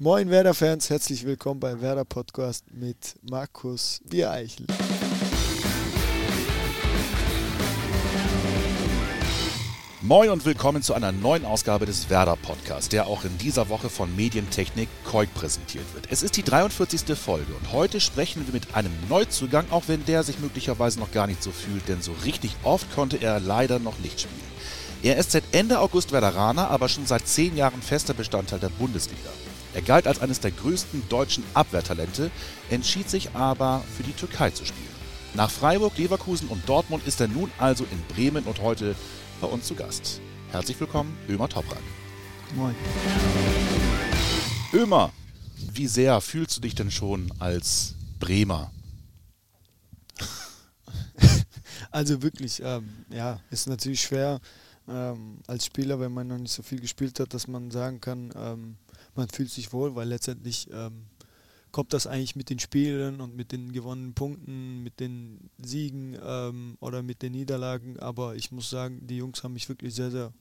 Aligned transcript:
Moin 0.00 0.30
Werder-Fans, 0.30 0.90
herzlich 0.90 1.26
willkommen 1.26 1.58
beim 1.58 1.80
Werder-Podcast 1.80 2.66
mit 2.72 3.16
Markus 3.28 4.00
Biereichel. 4.08 4.64
Moin 10.00 10.30
und 10.30 10.44
willkommen 10.44 10.84
zu 10.84 10.94
einer 10.94 11.10
neuen 11.10 11.44
Ausgabe 11.44 11.84
des 11.84 12.08
Werder 12.10 12.36
Podcasts, 12.36 12.88
der 12.88 13.08
auch 13.08 13.24
in 13.24 13.36
dieser 13.38 13.68
Woche 13.70 13.88
von 13.88 14.14
Medientechnik 14.14 14.88
Koik 15.02 15.34
präsentiert 15.34 15.92
wird. 15.94 16.06
Es 16.12 16.22
ist 16.22 16.36
die 16.36 16.44
43. 16.44 17.18
Folge 17.18 17.52
und 17.52 17.72
heute 17.72 18.00
sprechen 18.00 18.46
wir 18.46 18.54
mit 18.54 18.76
einem 18.76 18.92
Neuzugang, 19.08 19.66
auch 19.72 19.88
wenn 19.88 20.04
der 20.04 20.22
sich 20.22 20.38
möglicherweise 20.38 21.00
noch 21.00 21.10
gar 21.10 21.26
nicht 21.26 21.42
so 21.42 21.50
fühlt, 21.50 21.88
denn 21.88 22.02
so 22.02 22.12
richtig 22.24 22.54
oft 22.62 22.94
konnte 22.94 23.16
er 23.16 23.40
leider 23.40 23.80
noch 23.80 23.98
nicht 23.98 24.20
spielen. 24.20 24.38
Er 25.02 25.16
ist 25.16 25.32
seit 25.32 25.42
Ende 25.50 25.80
August 25.80 26.12
Werderaner, 26.12 26.70
aber 26.70 26.88
schon 26.88 27.06
seit 27.06 27.26
zehn 27.26 27.56
Jahren 27.56 27.82
fester 27.82 28.14
Bestandteil 28.14 28.60
der 28.60 28.68
Bundesliga. 28.68 29.30
Er 29.78 29.82
galt 29.82 30.08
als 30.08 30.18
eines 30.18 30.40
der 30.40 30.50
größten 30.50 31.08
deutschen 31.08 31.44
Abwehrtalente, 31.54 32.32
entschied 32.68 33.08
sich 33.08 33.30
aber 33.36 33.84
für 33.96 34.02
die 34.02 34.10
Türkei 34.10 34.50
zu 34.50 34.64
spielen. 34.64 34.88
Nach 35.34 35.52
Freiburg, 35.52 35.96
Leverkusen 35.96 36.48
und 36.48 36.68
Dortmund 36.68 37.06
ist 37.06 37.20
er 37.20 37.28
nun 37.28 37.48
also 37.58 37.84
in 37.84 38.02
Bremen 38.12 38.42
und 38.42 38.60
heute 38.60 38.96
bei 39.40 39.46
uns 39.46 39.68
zu 39.68 39.76
Gast. 39.76 40.20
Herzlich 40.50 40.80
willkommen, 40.80 41.16
Ömer 41.28 41.48
Toprak. 41.48 41.78
Moin. 42.56 42.74
Ömer, 44.72 45.12
wie 45.72 45.86
sehr 45.86 46.20
fühlst 46.20 46.56
du 46.56 46.62
dich 46.62 46.74
denn 46.74 46.90
schon 46.90 47.32
als 47.38 47.94
Bremer? 48.18 48.72
Also 51.92 52.20
wirklich, 52.20 52.60
ähm, 52.64 53.06
ja, 53.10 53.40
ist 53.50 53.68
natürlich 53.68 54.00
schwer 54.00 54.40
ähm, 54.88 55.38
als 55.46 55.66
Spieler, 55.66 56.00
wenn 56.00 56.12
man 56.12 56.26
noch 56.26 56.36
nicht 56.36 56.52
so 56.52 56.62
viel 56.62 56.80
gespielt 56.80 57.20
hat, 57.20 57.32
dass 57.32 57.46
man 57.46 57.70
sagen 57.70 58.00
kann, 58.00 58.30
ähm, 58.36 58.76
man 59.18 59.28
fühlt 59.28 59.50
sich 59.50 59.72
wohl, 59.72 59.94
weil 59.94 60.08
letztendlich 60.08 60.68
ähm, 60.72 61.04
kommt 61.72 61.92
das 61.92 62.06
eigentlich 62.06 62.36
mit 62.36 62.48
den 62.48 62.58
Spielen 62.58 63.20
und 63.20 63.36
mit 63.36 63.52
den 63.52 63.72
gewonnenen 63.72 64.14
Punkten, 64.14 64.82
mit 64.82 65.00
den 65.00 65.50
Siegen 65.58 66.16
ähm, 66.24 66.78
oder 66.80 67.02
mit 67.02 67.20
den 67.20 67.32
Niederlagen. 67.32 67.98
Aber 67.98 68.36
ich 68.36 68.52
muss 68.52 68.70
sagen, 68.70 69.06
die 69.06 69.18
Jungs 69.18 69.42
haben 69.42 69.52
mich 69.52 69.68
wirklich 69.68 69.94
sehr, 69.94 70.10
sehr 70.10 70.32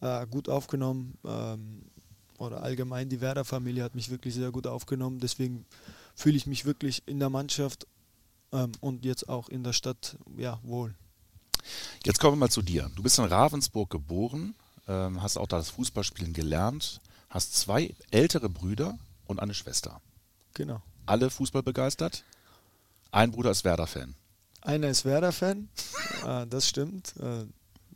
äh, 0.00 0.26
gut 0.26 0.48
aufgenommen. 0.48 1.18
Ähm, 1.24 1.82
oder 2.38 2.62
allgemein 2.62 3.08
die 3.08 3.20
Werder-Familie 3.20 3.82
hat 3.82 3.94
mich 3.94 4.10
wirklich 4.10 4.34
sehr 4.34 4.50
gut 4.50 4.66
aufgenommen. 4.66 5.18
Deswegen 5.18 5.66
fühle 6.14 6.36
ich 6.36 6.46
mich 6.46 6.64
wirklich 6.64 7.02
in 7.06 7.18
der 7.18 7.30
Mannschaft 7.30 7.86
ähm, 8.52 8.72
und 8.80 9.04
jetzt 9.04 9.28
auch 9.28 9.48
in 9.48 9.64
der 9.64 9.72
Stadt 9.72 10.16
ja, 10.36 10.60
wohl. 10.62 10.94
Jetzt 12.04 12.20
kommen 12.20 12.34
wir 12.34 12.46
mal 12.46 12.50
zu 12.50 12.62
dir. 12.62 12.90
Du 12.94 13.02
bist 13.02 13.18
in 13.18 13.24
Ravensburg 13.24 13.90
geboren, 13.90 14.54
ähm, 14.88 15.22
hast 15.22 15.36
auch 15.36 15.46
da 15.46 15.58
das 15.58 15.70
Fußballspielen 15.70 16.32
gelernt, 16.32 17.00
hast 17.30 17.54
zwei 17.54 17.94
ältere 18.10 18.48
Brüder 18.48 18.98
und 19.26 19.40
eine 19.40 19.54
Schwester. 19.54 20.00
Genau. 20.54 20.82
Alle 21.06 21.30
Fußball 21.30 21.62
begeistert. 21.62 22.24
Ein 23.12 23.30
Bruder 23.30 23.52
ist 23.52 23.64
Werder-Fan. 23.64 24.14
Einer 24.62 24.88
ist 24.88 25.04
Werder-Fan, 25.04 25.68
äh, 26.26 26.46
das 26.50 26.68
stimmt. 26.68 27.14
Äh, 27.18 27.46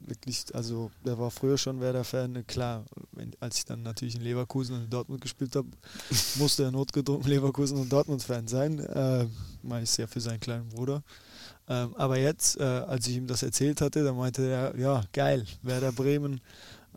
wirklich, 0.07 0.45
also 0.55 0.91
der 1.05 1.19
war 1.19 1.31
früher 1.31 1.59
schon 1.59 1.81
Werder-Fan. 1.81 2.47
Klar, 2.47 2.85
wenn, 3.13 3.33
als 3.41 3.59
ich 3.59 3.65
dann 3.65 3.83
natürlich 3.83 4.15
in 4.15 4.23
Leverkusen 4.23 4.77
und 4.77 4.85
in 4.85 4.91
Dortmund 4.91 5.21
gespielt 5.21 5.55
habe, 5.57 5.69
musste 6.37 6.65
er 6.65 6.71
notgedrungen 6.71 7.27
Leverkusen 7.27 7.79
und 7.79 7.93
Dortmund-Fan 7.93 8.49
sein. 8.49 8.79
Äh, 8.79 9.27
meist 9.63 9.99
ja 9.99 10.07
für 10.07 10.21
seinen 10.21 10.41
kleinen 10.41 10.69
Bruder. 10.69 11.03
Ähm, 11.69 11.95
aber 11.97 12.19
jetzt, 12.19 12.59
äh, 12.59 12.63
als 12.63 13.07
ich 13.07 13.17
ihm 13.17 13.27
das 13.27 13.43
erzählt 13.43 13.81
hatte, 13.81 14.05
da 14.05 14.13
meinte 14.13 14.43
er, 14.47 14.79
ja, 14.79 15.03
geil, 15.13 15.47
Werder 15.63 15.93
Bremen, 15.93 16.41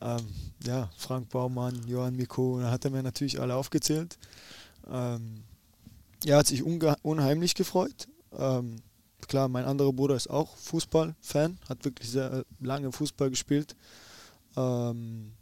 ähm, 0.01 0.27
ja, 0.63 0.89
Frank 0.97 1.29
Baumann, 1.29 1.87
Johann 1.87 2.15
Miko, 2.15 2.59
da 2.59 2.71
hat 2.71 2.85
er 2.85 2.91
mir 2.91 3.03
natürlich 3.03 3.39
alle 3.39 3.55
aufgezählt. 3.55 4.17
Ähm, 4.89 5.43
er 6.25 6.37
hat 6.37 6.47
sich 6.47 6.63
unheimlich 6.63 7.55
gefreut. 7.55 8.07
Ähm, 8.31 8.81
klar, 9.27 9.47
mein 9.47 9.65
anderer 9.65 9.93
Bruder 9.93 10.15
ist 10.15 10.29
auch 10.29 10.55
Fußballfan, 10.57 11.57
hat 11.69 11.85
wirklich 11.85 12.09
sehr 12.09 12.45
lange 12.59 12.91
Fußball 12.91 13.29
gespielt. 13.29 13.75
Ähm, 14.55 15.33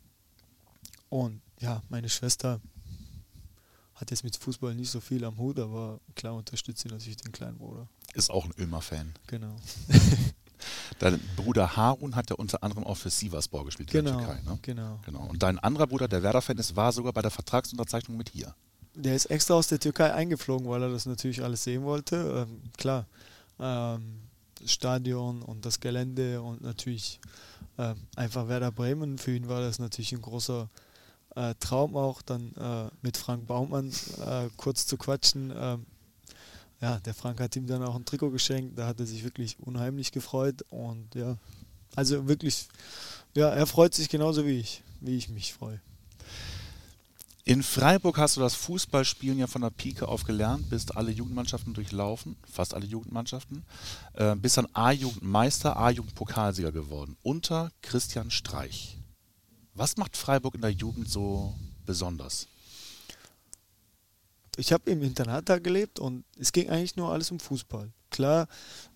und 1.09 1.41
ja, 1.59 1.81
meine 1.89 2.09
Schwester 2.09 2.59
hat 3.95 4.11
jetzt 4.11 4.23
mit 4.23 4.35
Fußball 4.35 4.75
nicht 4.75 4.91
so 4.91 4.99
viel 4.99 5.23
am 5.23 5.37
Hut, 5.37 5.59
aber 5.59 5.99
klar 6.15 6.35
unterstützt 6.35 6.81
sie 6.81 6.89
natürlich 6.89 7.17
den 7.17 7.31
kleinen 7.31 7.57
Bruder. 7.57 7.87
Ist 8.13 8.29
auch 8.29 8.45
ein 8.45 8.53
Ömer-Fan. 8.57 9.13
Genau. 9.27 9.55
Dein 10.99 11.19
Bruder 11.35 11.75
Harun 11.75 12.15
hat 12.15 12.29
ja 12.29 12.35
unter 12.37 12.63
anderem 12.63 12.85
auch 12.85 12.95
für 12.95 13.09
Sivasspor 13.09 13.65
gespielt 13.65 13.91
genau, 13.91 14.11
in 14.11 14.17
der 14.17 14.25
Türkei. 14.25 14.41
Ne? 14.49 14.59
Genau. 14.61 14.99
genau. 15.05 15.25
Und 15.25 15.43
dein 15.43 15.59
anderer 15.59 15.87
Bruder, 15.87 16.07
der 16.07 16.23
Werder-Fan 16.23 16.57
ist, 16.57 16.75
war 16.75 16.91
sogar 16.91 17.11
bei 17.11 17.21
der 17.21 17.31
Vertragsunterzeichnung 17.31 18.17
mit 18.17 18.29
hier. 18.29 18.55
Der 18.93 19.15
ist 19.15 19.25
extra 19.25 19.55
aus 19.55 19.67
der 19.67 19.79
Türkei 19.79 20.13
eingeflogen, 20.13 20.69
weil 20.69 20.81
er 20.81 20.89
das 20.89 21.05
natürlich 21.05 21.43
alles 21.43 21.63
sehen 21.63 21.83
wollte. 21.83 22.47
Ähm, 22.47 22.61
klar, 22.77 23.05
ähm, 23.59 24.21
das 24.61 24.71
Stadion 24.71 25.41
und 25.41 25.65
das 25.65 25.81
Gelände 25.81 26.41
und 26.41 26.61
natürlich 26.61 27.19
ähm, 27.77 27.95
einfach 28.15 28.47
Werder 28.47 28.71
Bremen. 28.71 29.17
Für 29.17 29.35
ihn 29.35 29.49
war 29.49 29.59
das 29.59 29.79
natürlich 29.79 30.13
ein 30.13 30.21
großer 30.21 30.69
äh, 31.35 31.55
Traum 31.59 31.97
auch, 31.97 32.21
dann 32.21 32.53
äh, 32.55 32.89
mit 33.01 33.17
Frank 33.17 33.47
Baumann 33.47 33.91
äh, 34.25 34.47
kurz 34.55 34.87
zu 34.87 34.95
quatschen. 34.95 35.51
Ja, 36.85 36.99
der 36.99 37.15
Frank 37.15 37.39
hat 37.39 37.55
ihm 37.55 37.65
dann 37.65 37.81
auch 37.81 37.95
ein 37.95 38.05
Trikot 38.05 38.29
geschenkt, 38.29 38.77
da 38.77 38.85
hat 38.85 38.99
er 38.99 39.07
sich 39.07 39.23
wirklich 39.23 39.57
unheimlich 39.59 40.11
gefreut 40.11 40.63
und 40.69 41.15
ja, 41.15 41.35
also 41.95 42.27
wirklich, 42.27 42.67
ja, 43.35 43.49
er 43.49 43.65
freut 43.65 43.95
sich 43.95 44.07
genauso 44.07 44.45
wie 44.45 44.59
ich, 44.59 44.83
wie 45.01 45.17
ich 45.17 45.27
mich 45.29 45.51
freue. 45.51 45.81
In 47.43 47.63
Freiburg 47.63 48.19
hast 48.19 48.37
du 48.37 48.41
das 48.41 48.53
Fußballspielen 48.53 49.39
ja 49.39 49.47
von 49.47 49.63
der 49.63 49.71
Pike 49.71 50.07
auf 50.07 50.25
gelernt, 50.25 50.69
bist 50.69 50.95
alle 50.95 51.09
Jugendmannschaften 51.09 51.73
durchlaufen, 51.73 52.35
fast 52.47 52.75
alle 52.75 52.85
Jugendmannschaften, 52.85 53.65
äh, 54.13 54.35
bist 54.35 54.57
dann 54.57 54.67
A-Jugendmeister, 54.73 55.77
A-Jugendpokalsieger 55.77 56.71
geworden, 56.71 57.17
unter 57.23 57.71
Christian 57.81 58.29
Streich. 58.29 58.99
Was 59.73 59.97
macht 59.97 60.15
Freiburg 60.15 60.53
in 60.53 60.61
der 60.61 60.69
Jugend 60.69 61.09
so 61.09 61.55
besonders? 61.83 62.47
Ich 64.57 64.73
habe 64.73 64.89
im 64.89 65.01
Internat 65.03 65.49
da 65.49 65.59
gelebt 65.59 65.99
und 65.99 66.23
es 66.39 66.51
ging 66.51 66.69
eigentlich 66.69 66.95
nur 66.95 67.11
alles 67.11 67.31
um 67.31 67.39
Fußball. 67.39 67.91
Klar 68.09 68.47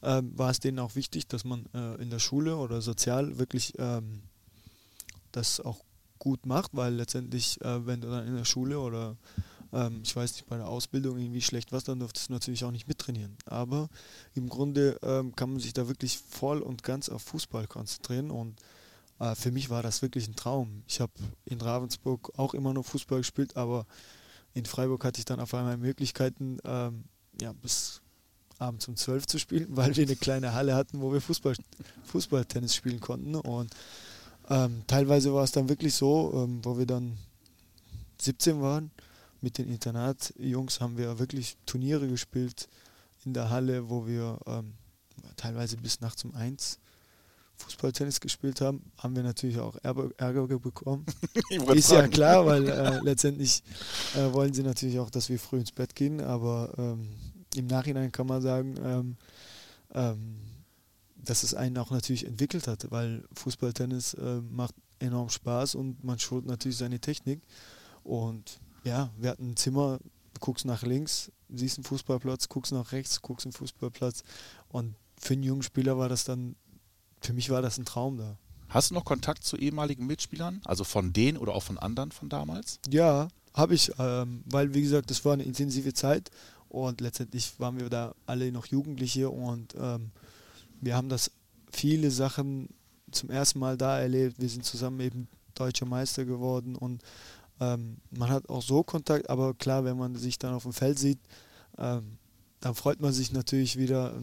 ähm, 0.02 0.38
war 0.38 0.50
es 0.50 0.60
denen 0.60 0.80
auch 0.80 0.96
wichtig, 0.96 1.28
dass 1.28 1.44
man 1.44 1.66
äh, 1.74 2.02
in 2.02 2.10
der 2.10 2.20
Schule 2.20 2.56
oder 2.56 2.82
sozial 2.82 3.38
wirklich 3.38 3.74
ähm, 3.78 4.22
das 5.32 5.60
auch 5.60 5.84
gut 6.20 6.46
macht, 6.46 6.72
weil 6.74 6.94
letztendlich, 6.94 7.60
äh, 7.62 7.86
wenn 7.86 8.02
du 8.02 8.10
dann 8.10 8.28
in 8.28 8.36
der 8.36 8.46
Schule 8.46 8.80
oder 8.80 9.18
ähm, 9.74 10.02
ich 10.04 10.16
weiß 10.16 10.34
nicht, 10.34 10.48
bei 10.48 10.58
der 10.58 10.68
Ausbildung 10.68 11.18
irgendwie 11.18 11.42
schlecht 11.42 11.72
warst, 11.72 11.88
dann 11.88 12.00
durftest 12.00 12.30
du 12.30 12.34
natürlich 12.34 12.64
auch 12.64 12.72
nicht 12.72 12.88
mittrainieren. 12.88 13.38
Aber 13.46 13.90
im 14.36 14.50
Grunde 14.50 15.00
ähm, 15.02 15.36
kann 15.36 15.52
man 15.52 15.60
sich 15.60 15.74
da 15.74 15.88
wirklich 15.88 16.18
voll 16.18 16.62
und 16.62 16.84
ganz 16.84 17.10
auf 17.10 17.22
Fußball 17.24 17.68
konzentrieren 17.68 18.32
und 18.32 18.60
äh, 19.20 19.36
für 19.36 19.52
mich 19.52 19.70
war 19.70 19.84
das 19.84 20.02
wirklich 20.02 20.28
ein 20.28 20.36
Traum. 20.36 20.84
Ich 20.88 21.00
habe 21.00 21.14
in 21.46 21.62
Ravensburg 21.62 22.32
auch 22.38 22.54
immer 22.54 22.74
nur 22.74 22.84
Fußball 22.84 23.20
gespielt, 23.20 23.58
aber 23.58 23.86
in 24.54 24.66
Freiburg 24.66 25.04
hatte 25.06 25.20
ich 25.20 25.26
dann 25.26 25.40
auf 25.40 25.54
einmal 25.54 25.78
Möglichkeiten, 25.78 26.58
ähm, 26.64 27.06
ja, 27.42 27.54
bis 27.54 28.02
abends 28.58 28.88
um 28.88 28.96
12 28.96 29.28
zu 29.28 29.40
spielen, 29.40 29.68
weil 29.76 29.96
wir 29.96 30.06
eine 30.06 30.16
kleine 30.16 30.54
Halle 30.54 30.76
hatten, 30.76 31.02
wo 31.02 31.14
wir 31.14 31.22
Fußball, 31.22 31.56
Fußballtennis 32.04 32.76
spielen 32.76 33.00
konnten. 33.00 33.36
Und 33.36 33.74
ähm, 34.50 34.84
teilweise 34.88 35.34
war 35.34 35.44
es 35.44 35.52
dann 35.52 35.70
wirklich 35.70 35.94
so, 35.94 36.32
ähm, 36.36 36.60
wo 36.64 36.78
wir 36.78 36.86
dann 36.86 37.18
17 38.22 38.62
waren, 38.62 38.92
mit 39.42 39.58
den 39.58 39.70
Internatjungs 39.70 40.82
haben 40.82 40.98
wir 40.98 41.20
wirklich 41.20 41.58
Turniere 41.66 42.08
gespielt 42.08 42.68
in 43.24 43.34
der 43.34 43.50
Halle, 43.50 43.90
wo 43.90 44.06
wir 44.06 44.38
ähm, 44.46 44.74
teilweise 45.38 45.78
bis 45.78 46.02
nachts 46.02 46.26
um 46.26 46.36
eins 46.36 46.80
Fußballtennis 47.60 48.20
gespielt 48.20 48.62
haben, 48.62 48.82
haben 48.98 49.16
wir 49.16 49.24
natürlich 49.24 49.60
auch 49.60 49.76
Ärger 49.84 50.48
bekommen. 50.60 51.06
Ist 51.74 51.92
ja 51.92 52.08
klar, 52.08 52.46
weil 52.46 52.68
äh, 52.68 53.00
letztendlich 53.04 53.64
äh, 54.16 54.34
wollen 54.34 54.54
sie 54.54 54.64
natürlich 54.64 55.00
auch, 55.00 55.10
dass 55.10 55.30
wir 55.30 55.40
früh 55.40 55.58
ins 55.60 55.72
Bett 55.72 55.96
gehen, 55.96 56.22
aber 56.22 56.74
ähm, 56.78 57.10
im 57.56 57.68
Nachhinein 57.68 58.12
kann 58.12 58.28
man 58.28 58.42
sagen, 58.42 58.76
ähm, 58.84 59.18
ähm, 59.94 60.36
dass 61.16 61.44
es 61.44 61.54
einen 61.54 61.78
auch 61.78 61.92
natürlich 61.92 62.26
entwickelt 62.26 62.68
hat, 62.68 62.90
weil 62.92 63.24
Fußballtennis 63.34 64.14
äh, 64.16 64.42
macht 64.50 64.74
enorm 65.00 65.30
Spaß 65.30 65.76
und 65.76 66.04
man 66.04 66.20
schult 66.20 66.46
natürlich 66.46 66.78
seine 66.78 67.00
Technik. 67.00 67.42
Und 68.04 68.60
ja, 68.84 69.12
wir 69.18 69.32
hatten 69.32 69.52
ein 69.52 69.58
Zimmer, 69.58 70.00
guckst 70.40 70.66
nach 70.66 70.84
links, 70.84 71.32
siehst 71.50 71.78
einen 71.78 71.84
Fußballplatz, 71.84 72.48
guckst 72.48 72.72
nach 72.72 72.92
rechts, 72.92 73.22
guckst 73.22 73.46
einen 73.46 73.54
Fußballplatz. 73.54 74.24
Und 74.70 74.96
für 75.20 75.34
einen 75.34 75.44
jungen 75.44 75.64
Spieler 75.64 75.98
war 75.98 76.10
das 76.10 76.24
dann 76.24 76.56
für 77.22 77.34
mich 77.34 77.50
war 77.50 77.62
das 77.62 77.78
ein 77.78 77.86
Traum 77.86 78.18
da. 78.18 78.38
Hast 78.68 78.92
du 78.92 78.94
noch 78.94 79.06
Kontakt 79.06 79.44
zu 79.44 79.58
ehemaligen 79.58 80.06
Mitspielern? 80.06 80.62
Also 80.66 80.84
von 80.84 81.12
denen 81.14 81.38
oder 81.38 81.54
auch 81.54 81.64
von 81.64 81.78
anderen 81.78 82.12
von 82.12 82.30
damals? 82.30 82.80
Ja, 82.90 83.30
habe 83.54 83.74
ich, 83.74 83.92
ähm, 83.98 84.44
weil 84.46 84.74
wie 84.74 84.82
gesagt, 84.82 85.10
das 85.10 85.26
war 85.26 85.34
eine 85.34 85.44
intensive 85.44 85.94
Zeit 85.94 86.30
und 86.70 87.02
letztendlich 87.02 87.60
waren 87.60 87.80
wir 87.80 87.90
da 87.90 88.14
alle 88.26 88.52
noch 88.52 88.68
Jugendliche 88.68 89.30
und 89.30 89.76
ähm, 89.80 90.12
wir 90.82 90.96
haben 90.96 91.10
das 91.10 91.32
viele 91.72 92.12
Sachen 92.12 92.70
zum 93.12 93.30
ersten 93.30 93.60
Mal 93.60 93.78
da 93.78 94.00
erlebt. 94.00 94.40
Wir 94.40 94.50
sind 94.50 94.66
zusammen 94.66 95.00
eben 95.00 95.28
deutscher 95.56 95.86
Meister 95.86 96.26
geworden 96.26 96.76
und 96.76 97.02
Ähm, 97.62 97.98
man 98.12 98.30
hat 98.30 98.48
auch 98.48 98.62
so 98.62 98.84
Kontakt, 98.84 99.30
aber 99.30 99.54
klar, 99.54 99.84
wenn 99.84 99.98
man 99.98 100.16
sich 100.16 100.40
dann 100.40 100.54
auf 100.54 100.64
dem 100.64 100.72
Feld 100.72 100.98
sieht, 100.98 101.20
ähm, 101.78 102.18
dann 102.62 102.74
freut 102.74 103.02
man 103.02 103.12
sich 103.12 103.34
natürlich 103.34 103.76
wieder, 103.76 104.14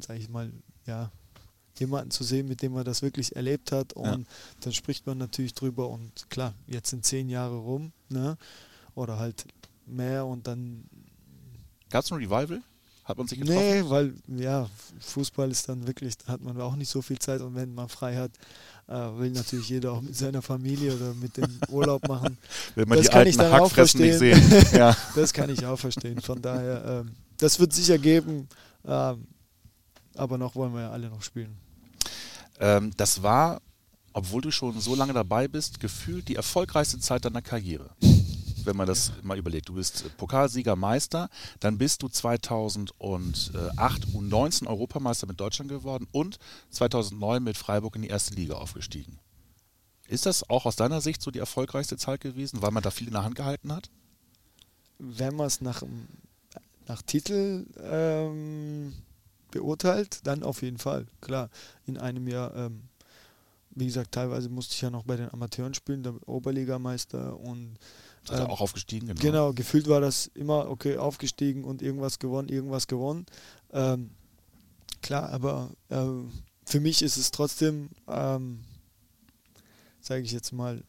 sage 0.00 0.20
ich 0.20 0.30
mal, 0.30 0.50
ja, 0.86 1.12
jemanden 1.80 2.10
zu 2.10 2.24
sehen, 2.24 2.48
mit 2.48 2.62
dem 2.62 2.72
man 2.72 2.84
das 2.84 3.02
wirklich 3.02 3.36
erlebt 3.36 3.72
hat. 3.72 3.92
Und 3.92 4.04
ja. 4.04 4.18
dann 4.60 4.72
spricht 4.72 5.06
man 5.06 5.18
natürlich 5.18 5.54
drüber. 5.54 5.88
Und 5.88 6.28
klar, 6.30 6.54
jetzt 6.66 6.90
sind 6.90 7.04
zehn 7.04 7.28
Jahre 7.28 7.56
rum, 7.56 7.92
ne? 8.08 8.36
Oder 8.94 9.18
halt 9.18 9.44
mehr 9.86 10.26
und 10.26 10.46
dann. 10.46 10.84
Gab 11.90 12.04
es 12.04 12.12
ein 12.12 12.18
Revival? 12.18 12.62
Hat 13.08 13.16
man 13.16 13.26
sich 13.26 13.40
getroffen? 13.40 13.58
Nee, 13.58 13.82
weil 13.88 14.12
ja, 14.36 14.68
Fußball 15.00 15.50
ist 15.50 15.66
dann 15.66 15.86
wirklich, 15.86 16.18
da 16.18 16.34
hat 16.34 16.42
man 16.42 16.60
auch 16.60 16.76
nicht 16.76 16.90
so 16.90 17.00
viel 17.00 17.18
Zeit 17.18 17.40
und 17.40 17.54
wenn 17.54 17.74
man 17.74 17.88
frei 17.88 18.16
hat, 18.16 18.32
äh, 18.86 19.18
will 19.18 19.30
natürlich 19.30 19.70
jeder 19.70 19.92
auch 19.92 20.02
mit 20.02 20.14
seiner 20.14 20.42
Familie 20.42 20.94
oder 20.94 21.14
mit 21.14 21.38
dem 21.38 21.48
Urlaub 21.70 22.06
machen. 22.06 22.36
Will 22.74 22.84
man 22.84 22.98
das 22.98 23.06
die 23.06 23.10
kann 23.10 23.18
alten 23.20 23.30
ich 23.30 23.36
dann 23.38 23.60
auch 23.60 23.72
verstehen. 23.72 24.18
sehen. 24.18 24.66
ja. 24.72 24.94
Das 25.14 25.32
kann 25.32 25.48
ich 25.48 25.64
auch 25.64 25.78
verstehen. 25.78 26.20
Von 26.20 26.42
daher, 26.42 27.02
ähm, 27.06 27.12
das 27.38 27.58
wird 27.58 27.72
sicher 27.72 27.96
geben, 27.96 28.46
ähm, 28.84 29.26
aber 30.14 30.36
noch 30.36 30.54
wollen 30.54 30.74
wir 30.74 30.82
ja 30.82 30.90
alle 30.90 31.08
noch 31.08 31.22
spielen. 31.22 31.56
Ähm, 32.60 32.92
das 32.96 33.22
war, 33.22 33.60
obwohl 34.12 34.42
du 34.42 34.50
schon 34.50 34.80
so 34.80 34.94
lange 34.94 35.12
dabei 35.12 35.48
bist, 35.48 35.80
gefühlt 35.80 36.28
die 36.28 36.36
erfolgreichste 36.36 36.98
Zeit 36.98 37.24
deiner 37.24 37.42
Karriere 37.42 37.90
wenn 38.68 38.76
man 38.76 38.86
das 38.86 39.12
mal 39.22 39.38
überlegt. 39.38 39.68
Du 39.68 39.74
bist 39.74 40.16
Pokalsieger, 40.18 40.76
Meister, 40.76 41.28
dann 41.58 41.78
bist 41.78 42.02
du 42.02 42.08
2008 42.08 42.92
U19 43.00 44.66
Europameister 44.66 45.26
mit 45.26 45.40
Deutschland 45.40 45.70
geworden 45.70 46.06
und 46.12 46.38
2009 46.70 47.42
mit 47.42 47.56
Freiburg 47.56 47.96
in 47.96 48.02
die 48.02 48.08
erste 48.08 48.34
Liga 48.34 48.54
aufgestiegen. 48.54 49.18
Ist 50.06 50.26
das 50.26 50.48
auch 50.48 50.66
aus 50.66 50.76
deiner 50.76 51.00
Sicht 51.00 51.22
so 51.22 51.30
die 51.30 51.38
erfolgreichste 51.38 51.96
Zeit 51.96 52.20
gewesen, 52.20 52.62
weil 52.62 52.70
man 52.70 52.82
da 52.82 52.90
viel 52.90 53.08
in 53.08 53.14
der 53.14 53.24
Hand 53.24 53.34
gehalten 53.34 53.72
hat? 53.72 53.90
Wenn 54.98 55.34
man 55.34 55.46
es 55.46 55.60
nach, 55.60 55.82
nach 56.86 57.02
Titel 57.02 57.66
ähm, 57.82 58.94
beurteilt, 59.50 60.26
dann 60.26 60.42
auf 60.42 60.62
jeden 60.62 60.78
Fall. 60.78 61.06
Klar, 61.20 61.50
in 61.86 61.98
einem 61.98 62.28
Jahr, 62.28 62.54
ähm, 62.56 62.82
wie 63.70 63.86
gesagt, 63.86 64.12
teilweise 64.12 64.48
musste 64.48 64.74
ich 64.74 64.80
ja 64.80 64.90
noch 64.90 65.04
bei 65.04 65.16
den 65.16 65.32
Amateuren 65.32 65.74
spielen, 65.74 66.02
der 66.02 66.14
Oberligameister 66.28 67.38
und 67.38 67.78
also 68.28 68.44
ähm, 68.44 68.50
auch 68.50 68.60
aufgestiegen, 68.60 69.08
genau. 69.08 69.20
Genau, 69.20 69.52
gefühlt 69.52 69.88
war 69.88 70.00
das 70.00 70.26
immer, 70.34 70.68
okay, 70.68 70.96
aufgestiegen 70.96 71.64
und 71.64 71.82
irgendwas 71.82 72.18
gewonnen, 72.18 72.48
irgendwas 72.48 72.86
gewonnen. 72.86 73.26
Ähm, 73.72 74.10
klar, 75.02 75.30
aber 75.30 75.70
äh, 75.88 76.04
für 76.64 76.80
mich 76.80 77.02
ist 77.02 77.16
es 77.16 77.30
trotzdem, 77.30 77.90
ähm, 78.06 78.60
sage 80.00 80.22
ich 80.22 80.32
jetzt 80.32 80.52
mal, 80.52 80.82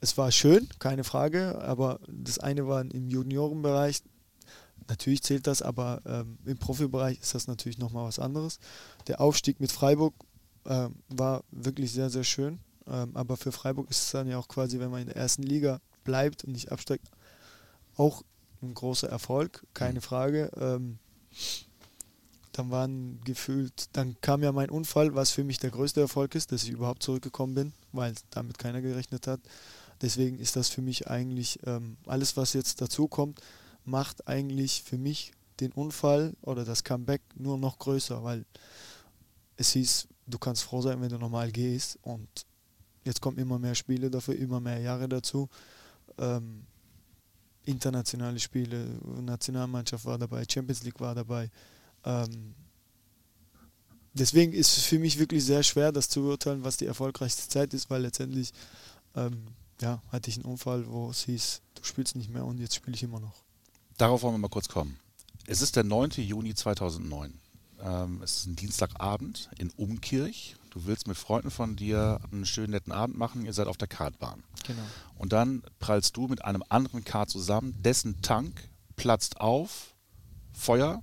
es 0.00 0.18
war 0.18 0.30
schön, 0.30 0.68
keine 0.78 1.04
Frage, 1.04 1.60
aber 1.62 2.00
das 2.06 2.38
eine 2.38 2.66
war 2.66 2.82
im 2.82 3.08
Juniorenbereich, 3.08 4.02
natürlich 4.88 5.22
zählt 5.22 5.46
das, 5.46 5.62
aber 5.62 6.02
ähm, 6.06 6.38
im 6.44 6.58
Profibereich 6.58 7.20
ist 7.20 7.34
das 7.34 7.46
natürlich 7.46 7.78
nochmal 7.78 8.06
was 8.06 8.18
anderes. 8.18 8.58
Der 9.06 9.20
Aufstieg 9.20 9.60
mit 9.60 9.72
Freiburg 9.72 10.14
äh, 10.64 10.88
war 11.08 11.44
wirklich 11.50 11.92
sehr, 11.92 12.10
sehr 12.10 12.24
schön. 12.24 12.58
Ähm, 12.88 13.10
aber 13.14 13.36
für 13.36 13.52
Freiburg 13.52 13.90
ist 13.90 14.02
es 14.02 14.10
dann 14.10 14.28
ja 14.28 14.38
auch 14.38 14.48
quasi, 14.48 14.78
wenn 14.78 14.90
man 14.90 15.00
in 15.00 15.08
der 15.08 15.16
ersten 15.16 15.42
Liga 15.42 15.80
bleibt 16.04 16.44
und 16.44 16.52
nicht 16.52 16.70
absteigt, 16.70 17.08
auch 17.96 18.22
ein 18.62 18.74
großer 18.74 19.08
Erfolg, 19.08 19.66
keine 19.74 19.98
mhm. 19.98 20.02
Frage. 20.02 20.50
Ähm, 20.56 20.98
dann 22.52 22.70
waren 22.70 23.20
gefühlt, 23.24 23.88
dann 23.92 24.16
kam 24.22 24.42
ja 24.42 24.50
mein 24.50 24.70
Unfall, 24.70 25.14
was 25.14 25.30
für 25.30 25.44
mich 25.44 25.58
der 25.58 25.70
größte 25.70 26.00
Erfolg 26.00 26.34
ist, 26.34 26.52
dass 26.52 26.64
ich 26.64 26.70
überhaupt 26.70 27.02
zurückgekommen 27.02 27.54
bin, 27.54 27.72
weil 27.92 28.14
damit 28.30 28.58
keiner 28.58 28.80
gerechnet 28.80 29.26
hat. 29.26 29.40
Deswegen 30.00 30.38
ist 30.38 30.56
das 30.56 30.68
für 30.68 30.82
mich 30.82 31.08
eigentlich 31.08 31.58
ähm, 31.66 31.96
alles, 32.06 32.36
was 32.36 32.52
jetzt 32.54 32.80
dazu 32.80 33.08
kommt, 33.08 33.40
macht 33.86 34.28
eigentlich 34.28 34.82
für 34.82 34.98
mich 34.98 35.32
den 35.60 35.72
Unfall 35.72 36.34
oder 36.42 36.64
das 36.64 36.84
Comeback 36.84 37.22
nur 37.34 37.56
noch 37.56 37.78
größer, 37.78 38.22
weil 38.22 38.44
es 39.56 39.70
hieß, 39.72 40.08
du 40.26 40.38
kannst 40.38 40.62
froh 40.64 40.82
sein, 40.82 41.00
wenn 41.00 41.08
du 41.08 41.18
normal 41.18 41.50
gehst 41.50 41.98
und 42.02 42.28
Jetzt 43.06 43.20
kommen 43.20 43.38
immer 43.38 43.60
mehr 43.60 43.76
Spiele 43.76 44.10
dafür, 44.10 44.34
immer 44.34 44.58
mehr 44.58 44.80
Jahre 44.80 45.08
dazu. 45.08 45.48
Ähm, 46.18 46.66
internationale 47.64 48.40
Spiele, 48.40 48.84
Nationalmannschaft 49.22 50.04
war 50.04 50.18
dabei, 50.18 50.44
Champions 50.50 50.82
League 50.82 50.98
war 50.98 51.14
dabei. 51.14 51.48
Ähm, 52.04 52.56
deswegen 54.12 54.52
ist 54.52 54.76
es 54.76 54.82
für 54.82 54.98
mich 54.98 55.20
wirklich 55.20 55.44
sehr 55.44 55.62
schwer, 55.62 55.92
das 55.92 56.08
zu 56.08 56.22
beurteilen, 56.22 56.64
was 56.64 56.78
die 56.78 56.86
erfolgreichste 56.86 57.48
Zeit 57.48 57.74
ist, 57.74 57.90
weil 57.90 58.02
letztendlich 58.02 58.52
ähm, 59.14 59.44
ja, 59.80 60.02
hatte 60.10 60.28
ich 60.28 60.36
einen 60.36 60.46
Unfall, 60.46 60.84
wo 60.88 61.08
es 61.10 61.22
hieß, 61.26 61.62
du 61.76 61.84
spielst 61.84 62.16
nicht 62.16 62.30
mehr 62.30 62.44
und 62.44 62.58
jetzt 62.58 62.74
spiele 62.74 62.96
ich 62.96 63.04
immer 63.04 63.20
noch. 63.20 63.45
Darauf 63.96 64.22
wollen 64.22 64.34
wir 64.34 64.38
mal 64.38 64.48
kurz 64.48 64.68
kommen. 64.68 64.98
Es 65.46 65.62
ist 65.62 65.76
der 65.76 65.84
9. 65.84 66.10
Juni 66.16 66.54
2009. 66.54 67.32
Ähm, 67.80 68.20
es 68.22 68.38
ist 68.38 68.46
ein 68.46 68.56
Dienstagabend 68.56 69.48
in 69.58 69.70
Umkirch. 69.70 70.56
Du 70.70 70.84
willst 70.84 71.06
mit 71.06 71.16
Freunden 71.16 71.50
von 71.50 71.76
dir 71.76 72.20
einen 72.30 72.44
schönen 72.44 72.72
netten 72.72 72.92
Abend 72.92 73.16
machen, 73.16 73.46
ihr 73.46 73.52
seid 73.52 73.66
auf 73.66 73.78
der 73.78 73.88
Kartbahn. 73.88 74.42
Genau. 74.66 74.82
Und 75.16 75.32
dann 75.32 75.62
prallst 75.78 76.16
du 76.16 76.28
mit 76.28 76.44
einem 76.44 76.62
anderen 76.68 77.04
Kart 77.04 77.30
zusammen, 77.30 77.74
dessen 77.82 78.20
Tank 78.20 78.68
platzt 78.96 79.40
auf, 79.40 79.94
Feuer 80.52 81.02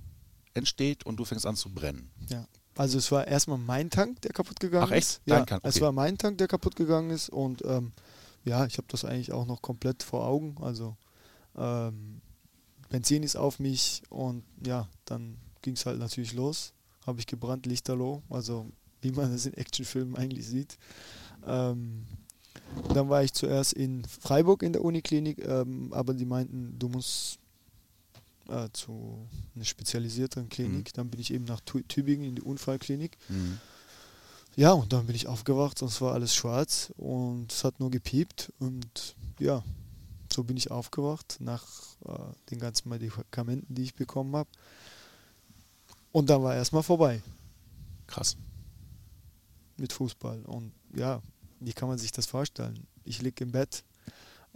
entsteht 0.52 1.04
und 1.04 1.16
du 1.16 1.24
fängst 1.24 1.46
an 1.46 1.56
zu 1.56 1.70
brennen. 1.70 2.10
Ja. 2.28 2.46
Also 2.76 2.98
es 2.98 3.10
war 3.12 3.26
erstmal 3.26 3.58
mein 3.58 3.88
Tank, 3.90 4.20
der 4.22 4.32
kaputt 4.32 4.58
gegangen 4.58 4.86
Ach, 4.88 4.92
echt? 4.92 5.06
ist. 5.06 5.20
Ja, 5.26 5.42
okay. 5.42 5.58
es 5.62 5.80
war 5.80 5.92
mein 5.92 6.18
Tank, 6.18 6.38
der 6.38 6.48
kaputt 6.48 6.74
gegangen 6.74 7.10
ist 7.10 7.28
und 7.28 7.64
ähm, 7.64 7.92
ja, 8.44 8.66
ich 8.66 8.78
habe 8.78 8.88
das 8.88 9.04
eigentlich 9.04 9.32
auch 9.32 9.46
noch 9.46 9.62
komplett 9.62 10.02
vor 10.02 10.26
Augen. 10.26 10.56
Also 10.60 10.96
ähm, 11.56 12.20
Benzin 12.94 13.24
ist 13.24 13.34
auf 13.34 13.58
mich 13.58 14.02
und 14.08 14.44
ja, 14.64 14.88
dann 15.04 15.36
ging 15.62 15.74
es 15.74 15.84
halt 15.84 15.98
natürlich 15.98 16.32
los. 16.32 16.74
Habe 17.04 17.18
ich 17.18 17.26
gebrannt, 17.26 17.66
Lichterloh. 17.66 18.22
Also 18.30 18.70
wie 19.02 19.10
man 19.10 19.32
das 19.32 19.46
in 19.46 19.54
Actionfilmen 19.54 20.14
eigentlich 20.14 20.46
sieht. 20.46 20.78
Ähm, 21.44 22.04
dann 22.94 23.08
war 23.08 23.24
ich 23.24 23.32
zuerst 23.32 23.72
in 23.72 24.04
Freiburg 24.04 24.62
in 24.62 24.72
der 24.72 24.84
Uniklinik, 24.84 25.44
ähm, 25.44 25.92
aber 25.92 26.14
die 26.14 26.24
meinten, 26.24 26.78
du 26.78 26.88
musst 26.88 27.40
äh, 28.48 28.68
zu 28.72 29.26
einer 29.56 29.64
spezialisierten 29.64 30.48
Klinik. 30.48 30.90
Mhm. 30.90 30.94
Dann 30.94 31.10
bin 31.10 31.20
ich 31.20 31.34
eben 31.34 31.46
nach 31.46 31.62
Tübingen 31.62 32.28
in 32.28 32.36
die 32.36 32.42
Unfallklinik. 32.42 33.18
Mhm. 33.28 33.58
Ja, 34.54 34.70
und 34.70 34.92
dann 34.92 35.06
bin 35.06 35.16
ich 35.16 35.26
aufgewacht, 35.26 35.78
sonst 35.78 36.00
war 36.00 36.12
alles 36.12 36.32
schwarz 36.32 36.92
und 36.96 37.50
es 37.50 37.64
hat 37.64 37.80
nur 37.80 37.90
gepiept. 37.90 38.52
Und 38.60 39.16
ja, 39.40 39.64
so 40.34 40.44
bin 40.44 40.56
ich 40.56 40.70
aufgewacht 40.70 41.38
nach 41.40 41.64
äh, 42.04 42.12
den 42.50 42.58
ganzen 42.58 42.88
Medikamenten, 42.88 43.74
die 43.74 43.82
ich 43.82 43.94
bekommen 43.94 44.36
habe. 44.36 44.50
Und 46.12 46.30
dann 46.30 46.42
war 46.42 46.54
erstmal 46.54 46.82
vorbei. 46.82 47.22
Krass 48.06 48.36
mit 49.76 49.92
Fußball. 49.92 50.42
Und 50.44 50.72
ja, 50.94 51.20
wie 51.60 51.72
kann 51.72 51.88
man 51.88 51.98
sich 51.98 52.12
das 52.12 52.26
vorstellen? 52.26 52.86
Ich 53.04 53.22
liege 53.22 53.44
im 53.44 53.52
Bett, 53.52 53.84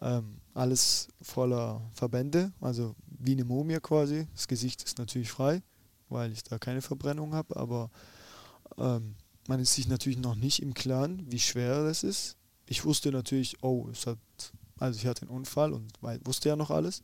ähm, 0.00 0.41
alles 0.55 1.09
voller 1.23 1.83
Verbände, 1.93 2.52
also 2.61 2.95
wie 3.07 3.33
eine 3.33 3.45
Mumie 3.45 3.79
quasi. 3.81 4.26
Das 4.35 4.49
Gesicht 4.49 4.83
ist 4.83 4.99
natürlich 4.99 5.31
frei, 5.31 5.62
weil 6.09 6.33
ich 6.33 6.43
da 6.45 6.59
keine 6.59 6.83
Verbrennung 6.83 7.35
habe, 7.35 7.57
aber 7.57 7.91
ähm, 8.76 9.17
man 9.49 9.61
ist 9.61 9.75
sich 9.75 9.88
natürlich 9.88 10.19
noch 10.19 10.35
nicht 10.35 10.62
im 10.62 10.75
Klaren, 10.75 11.25
wie 11.31 11.38
schwer 11.38 11.85
das 11.85 12.05
ist. 12.05 12.37
Ich 12.67 12.85
wusste 12.85 13.11
natürlich, 13.11 13.62
oh, 13.62 13.88
es 13.91 14.07
hat, 14.07 14.19
also 14.78 14.99
ich 14.99 15.06
hatte 15.06 15.23
einen 15.23 15.30
Unfall 15.30 15.73
und 15.73 15.92
wusste 16.25 16.49
ja 16.49 16.56
noch 16.56 16.70
alles. 16.70 17.02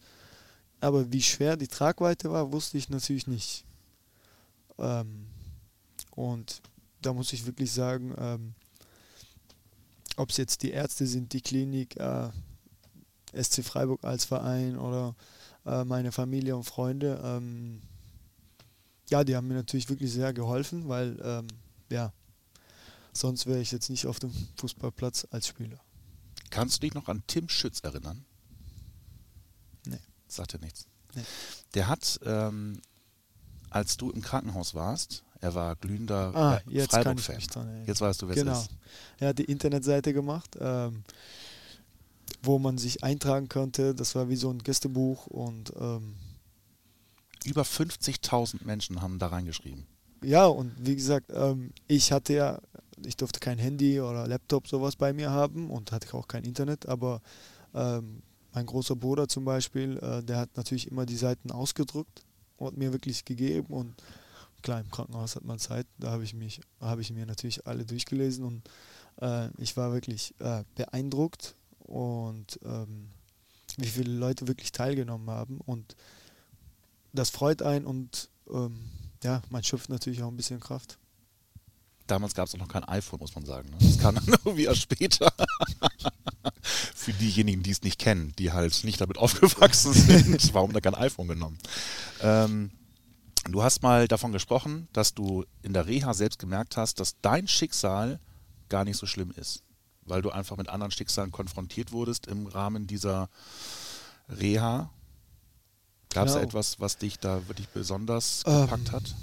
Aber 0.80 1.10
wie 1.12 1.22
schwer 1.22 1.56
die 1.56 1.68
Tragweite 1.68 2.30
war, 2.30 2.52
wusste 2.52 2.78
ich 2.78 2.88
natürlich 2.88 3.26
nicht. 3.26 3.64
Ähm, 4.78 5.26
und 6.10 6.60
da 7.00 7.12
muss 7.12 7.32
ich 7.32 7.46
wirklich 7.46 7.72
sagen, 7.72 8.14
ähm, 8.18 8.54
ob 10.16 10.30
es 10.30 10.36
jetzt 10.36 10.62
die 10.62 10.70
Ärzte 10.70 11.06
sind, 11.06 11.32
die 11.32 11.40
Klinik, 11.40 11.96
äh, 11.96 12.30
SC 13.32 13.64
Freiburg 13.64 14.04
als 14.04 14.24
Verein 14.24 14.76
oder 14.78 15.14
äh, 15.66 15.84
meine 15.84 16.12
Familie 16.12 16.56
und 16.56 16.64
Freunde, 16.64 17.20
ähm, 17.24 17.80
ja, 19.10 19.24
die 19.24 19.36
haben 19.36 19.48
mir 19.48 19.54
natürlich 19.54 19.88
wirklich 19.88 20.12
sehr 20.12 20.32
geholfen, 20.32 20.88
weil 20.88 21.18
ähm, 21.22 21.46
ja, 21.90 22.12
sonst 23.12 23.46
wäre 23.46 23.60
ich 23.60 23.72
jetzt 23.72 23.90
nicht 23.90 24.06
auf 24.06 24.18
dem 24.18 24.32
Fußballplatz 24.56 25.26
als 25.30 25.48
Spieler. 25.48 25.80
Kannst 26.54 26.76
du 26.76 26.80
dich 26.82 26.94
noch 26.94 27.08
an 27.08 27.24
Tim 27.26 27.48
Schütz 27.48 27.80
erinnern? 27.80 28.24
Nee. 29.86 29.98
Sagt 30.28 30.54
er 30.54 30.60
nichts. 30.60 30.86
Nee. 31.14 31.24
Der 31.74 31.88
hat, 31.88 32.20
ähm, 32.24 32.80
als 33.70 33.96
du 33.96 34.10
im 34.10 34.22
Krankenhaus 34.22 34.72
warst, 34.72 35.24
er 35.40 35.56
war 35.56 35.74
glühender 35.74 36.32
ah, 36.34 36.60
jetzt 36.68 36.92
Freiburg-Fan. 36.92 37.84
Jetzt 37.86 38.00
weißt 38.00 38.22
du, 38.22 38.28
wer 38.28 38.36
genau. 38.36 38.52
es 38.52 38.62
ist. 38.62 38.70
Er 39.18 39.28
hat 39.30 39.38
die 39.38 39.44
Internetseite 39.44 40.12
gemacht, 40.12 40.56
ähm, 40.60 41.02
wo 42.40 42.60
man 42.60 42.78
sich 42.78 43.02
eintragen 43.02 43.48
konnte. 43.48 43.92
Das 43.92 44.14
war 44.14 44.28
wie 44.28 44.36
so 44.36 44.48
ein 44.48 44.60
Gästebuch 44.60 45.26
und 45.26 45.72
ähm, 45.76 46.14
über 47.44 47.62
50.000 47.62 48.64
Menschen 48.64 49.02
haben 49.02 49.18
da 49.18 49.26
reingeschrieben. 49.26 49.86
Ja, 50.24 50.46
und 50.46 50.72
wie 50.78 50.96
gesagt, 50.96 51.30
ähm, 51.34 51.72
ich 51.86 52.12
hatte 52.12 52.34
ja, 52.34 52.60
ich 53.04 53.16
durfte 53.16 53.40
kein 53.40 53.58
Handy 53.58 54.00
oder 54.00 54.26
Laptop 54.26 54.68
sowas 54.68 54.96
bei 54.96 55.12
mir 55.12 55.30
haben 55.30 55.70
und 55.70 55.92
hatte 55.92 56.12
auch 56.14 56.28
kein 56.28 56.44
Internet, 56.44 56.86
aber 56.86 57.20
ähm, 57.74 58.22
mein 58.52 58.66
großer 58.66 58.96
Bruder 58.96 59.28
zum 59.28 59.44
Beispiel, 59.44 59.98
äh, 59.98 60.22
der 60.22 60.38
hat 60.38 60.56
natürlich 60.56 60.90
immer 60.90 61.06
die 61.06 61.16
Seiten 61.16 61.50
ausgedruckt 61.50 62.22
und 62.56 62.76
mir 62.76 62.92
wirklich 62.92 63.24
gegeben 63.24 63.66
und 63.72 63.94
klar, 64.62 64.80
im 64.80 64.90
Krankenhaus 64.90 65.36
hat 65.36 65.44
man 65.44 65.58
Zeit, 65.58 65.86
da 65.98 66.10
habe 66.10 66.24
ich 66.24 66.34
mich, 66.34 66.60
habe 66.80 67.02
ich 67.02 67.12
mir 67.12 67.26
natürlich 67.26 67.66
alle 67.66 67.84
durchgelesen 67.84 68.44
und 68.44 68.62
äh, 69.20 69.48
ich 69.58 69.76
war 69.76 69.92
wirklich 69.92 70.34
äh, 70.40 70.64
beeindruckt 70.74 71.54
und 71.80 72.58
ähm, 72.64 73.08
wie 73.76 73.88
viele 73.88 74.12
Leute 74.12 74.48
wirklich 74.48 74.72
teilgenommen 74.72 75.28
haben 75.28 75.60
und 75.66 75.96
das 77.12 77.30
freut 77.30 77.62
einen 77.62 77.86
und 77.86 78.30
ähm, 78.50 78.88
ja, 79.24 79.42
man 79.48 79.64
schöpft 79.64 79.88
natürlich 79.88 80.22
auch 80.22 80.28
ein 80.28 80.36
bisschen 80.36 80.60
Kraft. 80.60 80.98
Damals 82.06 82.34
gab 82.34 82.46
es 82.46 82.54
auch 82.54 82.58
noch 82.58 82.68
kein 82.68 82.84
iPhone, 82.84 83.18
muss 83.18 83.34
man 83.34 83.46
sagen. 83.46 83.70
Ne? 83.70 83.76
Das 83.80 83.98
kam 83.98 84.14
dann 84.14 84.26
irgendwie 84.44 84.64
erst 84.64 84.82
später. 84.82 85.32
Für 86.62 87.12
diejenigen, 87.14 87.62
die 87.62 87.70
es 87.70 87.82
nicht 87.82 87.98
kennen, 87.98 88.34
die 88.38 88.52
halt 88.52 88.84
nicht 88.84 89.00
damit 89.00 89.16
aufgewachsen 89.18 89.94
sind, 89.94 90.52
warum 90.52 90.72
da 90.72 90.80
kein 90.80 90.94
iPhone 90.94 91.28
genommen? 91.28 91.58
Ähm, 92.20 92.70
du 93.50 93.62
hast 93.62 93.82
mal 93.82 94.06
davon 94.06 94.32
gesprochen, 94.32 94.88
dass 94.92 95.14
du 95.14 95.44
in 95.62 95.72
der 95.72 95.86
Reha 95.86 96.12
selbst 96.12 96.38
gemerkt 96.38 96.76
hast, 96.76 97.00
dass 97.00 97.18
dein 97.22 97.48
Schicksal 97.48 98.20
gar 98.68 98.84
nicht 98.84 98.98
so 98.98 99.06
schlimm 99.06 99.32
ist, 99.36 99.62
weil 100.02 100.20
du 100.20 100.30
einfach 100.30 100.58
mit 100.58 100.68
anderen 100.68 100.90
Schicksalen 100.90 101.32
konfrontiert 101.32 101.92
wurdest 101.92 102.26
im 102.26 102.46
Rahmen 102.46 102.86
dieser 102.86 103.30
Reha. 104.28 104.90
Gab 106.14 106.28
es 106.28 106.34
genau. 106.34 106.44
etwas, 106.44 106.78
was 106.78 106.96
dich 106.96 107.18
da 107.18 107.46
wirklich 107.48 107.68
besonders 107.68 108.44
gepackt 108.44 108.88
ähm, 108.88 108.92
hat? 108.92 109.14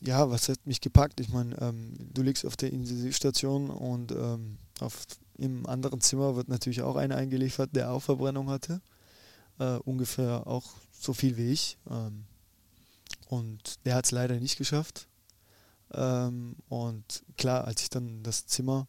Ja, 0.00 0.30
was 0.30 0.48
hat 0.48 0.66
mich 0.66 0.80
gepackt? 0.80 1.20
Ich 1.20 1.28
meine, 1.28 1.54
ähm, 1.60 1.94
du 2.14 2.22
liegst 2.22 2.46
auf 2.46 2.56
der 2.56 2.72
Intensivstation 2.72 3.68
und 3.68 4.10
ähm, 4.12 4.56
auf, 4.80 5.04
im 5.36 5.66
anderen 5.66 6.00
Zimmer 6.00 6.34
wird 6.34 6.48
natürlich 6.48 6.80
auch 6.80 6.96
einer 6.96 7.16
eingeliefert, 7.16 7.76
der 7.76 7.90
auch 7.90 8.00
Verbrennung 8.00 8.48
hatte. 8.48 8.80
Äh, 9.58 9.76
ungefähr 9.84 10.46
auch 10.46 10.64
so 10.98 11.12
viel 11.12 11.36
wie 11.36 11.52
ich. 11.52 11.76
Ähm, 11.90 12.24
und 13.28 13.84
der 13.84 13.96
hat 13.96 14.06
es 14.06 14.12
leider 14.12 14.40
nicht 14.40 14.56
geschafft. 14.56 15.08
Ähm, 15.92 16.56
und 16.70 17.22
klar, 17.36 17.66
als 17.66 17.82
ich 17.82 17.90
dann 17.90 18.22
das 18.22 18.46
Zimmer 18.46 18.88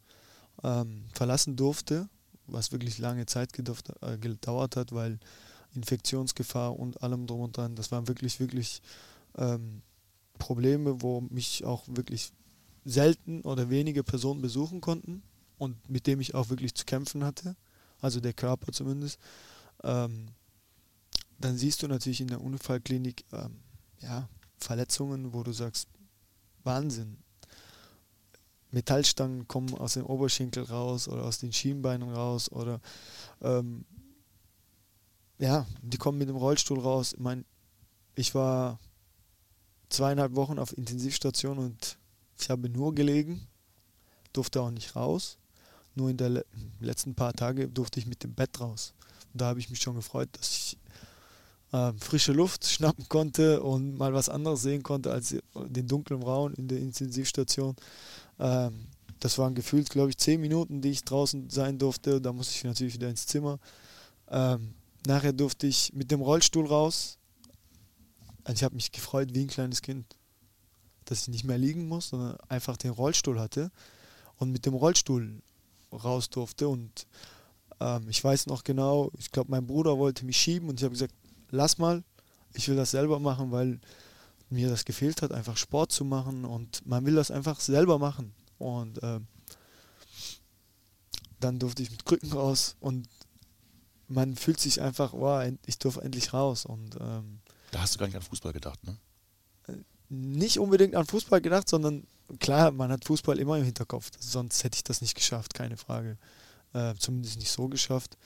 ähm, 0.64 1.04
verlassen 1.14 1.58
durfte, 1.58 2.08
was 2.48 2.72
wirklich 2.72 2.98
lange 2.98 3.26
Zeit 3.26 3.52
äh, 3.60 4.18
gedauert 4.18 4.78
hat, 4.78 4.94
weil 4.94 5.20
Infektionsgefahr 5.74 6.78
und 6.78 7.02
allem 7.02 7.28
drum 7.28 7.42
und 7.42 7.58
dran, 7.58 7.76
das 7.76 7.92
waren 7.92 8.08
wirklich, 8.08 8.40
wirklich 8.40 8.82
ähm, 9.38 9.82
Probleme, 10.38 11.02
wo 11.02 11.22
mich 11.22 11.64
auch 11.66 11.84
wirklich 11.88 12.32
selten 12.84 13.42
oder 13.42 13.70
wenige 13.70 14.04
Personen 14.04 14.42
besuchen 14.42 14.82
konnten 14.82 15.22
und 15.58 15.90
mit 15.90 16.08
dem 16.08 16.20
ich 16.20 16.34
auch 16.34 16.50
wirklich 16.50 16.74
zu 16.74 16.86
kämpfen 16.86 17.24
hatte, 17.24 17.56
also 18.00 18.20
der 18.20 18.34
Körper 18.34 18.72
zumindest. 18.72 19.20
Ähm, 19.84 20.30
dann 21.38 21.58
siehst 21.58 21.82
du 21.84 21.88
natürlich 21.88 22.22
in 22.22 22.28
der 22.28 22.42
Unfallklinik 22.42 23.26
ähm, 23.32 23.60
ja, 24.00 24.28
Verletzungen, 24.58 25.34
wo 25.34 25.44
du 25.44 25.54
sagst, 25.54 25.88
Wahnsinn. 26.64 27.18
Metallstangen 28.72 29.48
kommen 29.48 29.74
aus 29.76 29.94
dem 29.94 30.06
Oberschenkel 30.06 30.64
raus 30.64 31.08
oder 31.08 31.26
aus 31.26 31.40
den 31.40 31.52
Schienbeinen 31.52 32.10
raus 32.10 32.52
oder 32.52 32.80
ähm, 33.42 33.86
ja, 35.42 35.66
die 35.82 35.98
kommen 35.98 36.20
mit 36.20 36.30
dem 36.30 36.36
Rollstuhl 36.36 36.80
raus. 36.80 37.14
Ich 37.14 37.20
meine, 37.20 37.44
ich 38.16 38.36
war 38.36 38.80
zweieinhalb 39.90 40.36
Wochen 40.36 40.60
auf 40.60 40.78
Intensivstation 40.78 41.58
und 41.58 41.98
ich 42.40 42.50
habe 42.50 42.70
nur 42.70 42.94
gelegen, 42.94 43.48
durfte 44.34 44.62
auch 44.62 44.70
nicht 44.70 44.96
raus. 44.96 45.38
Nur 45.96 46.10
in 46.10 46.18
den 46.18 46.42
letzten 46.80 47.16
paar 47.16 47.34
Tagen 47.34 47.74
durfte 47.74 48.00
ich 48.00 48.06
mit 48.06 48.24
dem 48.24 48.34
Bett 48.34 48.60
raus. 48.60 48.94
Und 49.34 49.42
da 49.42 49.48
habe 49.48 49.60
ich 49.60 49.70
mich 49.70 49.82
schon 49.82 49.96
gefreut, 49.96 50.30
dass 50.34 50.50
ich 50.52 50.78
äh, 51.74 51.92
frische 51.94 52.34
Luft 52.34 52.66
schnappen 52.66 53.10
konnte 53.10 53.64
und 53.64 53.98
mal 53.98 54.14
was 54.14 54.30
anderes 54.30 54.62
sehen 54.62 54.84
konnte 54.84 55.12
als 55.12 55.36
den 55.56 55.88
dunklen 55.88 56.22
Raum 56.22 56.54
in 56.54 56.68
der 56.68 56.78
Intensivstation. 56.78 57.76
Ähm, 58.40 58.86
das 59.20 59.40
waren 59.40 59.56
gefühlt, 59.56 59.90
glaube 59.90 60.12
ich, 60.12 60.18
zehn 60.18 60.40
Minuten, 60.40 60.82
die 60.82 60.92
ich 60.92 61.04
draußen 61.04 61.50
sein 61.50 61.80
durfte. 61.80 62.22
Da 62.22 62.32
musste 62.32 62.56
ich 62.56 62.64
natürlich 62.64 62.94
wieder 62.94 63.10
ins 63.10 63.26
Zimmer. 63.26 63.60
Ähm, 64.30 64.76
nachher 65.06 65.34
durfte 65.34 65.68
ich 65.68 65.94
mit 65.94 66.12
dem 66.12 66.22
Rollstuhl 66.22 66.66
raus. 66.66 67.18
Also 68.44 68.60
ich 68.60 68.64
habe 68.64 68.76
mich 68.76 68.92
gefreut 68.92 69.30
wie 69.34 69.42
ein 69.42 69.48
kleines 69.48 69.82
Kind, 69.82 70.16
dass 71.06 71.24
ich 71.24 71.28
nicht 71.28 71.44
mehr 71.44 71.58
liegen 71.58 71.88
muss, 71.88 72.10
sondern 72.10 72.38
einfach 72.50 72.78
den 72.78 72.92
Rollstuhl 72.92 73.40
hatte 73.40 73.72
und 74.38 74.52
mit 74.52 74.66
dem 74.66 74.74
Rollstuhl 74.74 75.42
raus 75.92 76.30
durfte. 76.30 76.68
Und 76.68 77.06
ähm, 77.80 78.08
ich 78.10 78.24
weiß 78.24 78.48
noch 78.48 78.64
genau, 78.64 79.12
ich 79.18 79.32
glaube, 79.32 79.52
mein 79.52 79.68
Bruder 79.68 79.98
wollte 79.98 80.26
mich 80.26 80.38
schieben 80.38 80.70
und 80.70 80.80
ich 80.80 80.84
habe 80.84 80.94
gesagt, 80.94 81.14
lass 81.50 81.78
mal, 81.78 82.04
ich 82.54 82.68
will 82.68 82.76
das 82.76 82.92
selber 82.92 83.20
machen, 83.20 83.52
weil 83.52 83.80
mir 84.50 84.70
das 84.70 84.86
gefehlt 84.86 85.22
hat, 85.22 85.32
einfach 85.32 85.58
Sport 85.58 85.92
zu 85.92 86.04
machen 86.04 86.46
und 86.46 86.86
man 86.86 87.06
will 87.06 87.16
das 87.16 87.32
einfach 87.32 87.60
selber 87.60 88.00
machen. 88.00 88.34
Und 88.58 89.02
äh, 89.02 89.20
dann 91.40 91.58
durfte 91.58 91.84
ich 91.84 91.92
mit 91.92 92.06
Krücken 92.06 92.32
raus 92.34 92.76
und 92.80 93.08
man 94.12 94.36
fühlt 94.36 94.60
sich 94.60 94.82
einfach, 94.82 95.14
wow, 95.14 95.44
ich 95.66 95.80
durfte 95.80 96.02
endlich 96.02 96.34
raus. 96.34 96.66
Und 96.66 96.98
ähm, 97.00 97.40
da 97.72 97.82
hast 97.82 97.96
du 97.96 98.00
gar 98.00 98.08
nicht 98.08 98.16
an 98.16 98.22
Fußball 98.22 98.54
gedacht, 98.54 98.84
ne? 98.84 98.98
Äh, 99.68 99.78
nicht 100.10 100.60
unbedingt 100.60 100.96
an 100.96 101.06
Fußball 101.06 101.42
gedacht, 101.42 101.70
sondern 101.70 102.06
klar, 102.40 102.72
man 102.72 102.92
hat 102.92 103.06
Fußball 103.06 103.40
immer 103.40 103.58
im 103.58 103.64
Hinterkopf. 103.64 104.12
Sonst 104.20 104.64
hätte 104.64 104.76
ich 104.76 104.84
das 104.84 105.02
nicht 105.02 105.16
geschafft, 105.16 105.54
keine 105.54 105.78
Frage. 105.78 106.18
Äh, 106.74 106.96
zumindest 106.96 107.40
nicht 107.40 107.52
so 107.52 107.68
geschafft. 107.68 108.18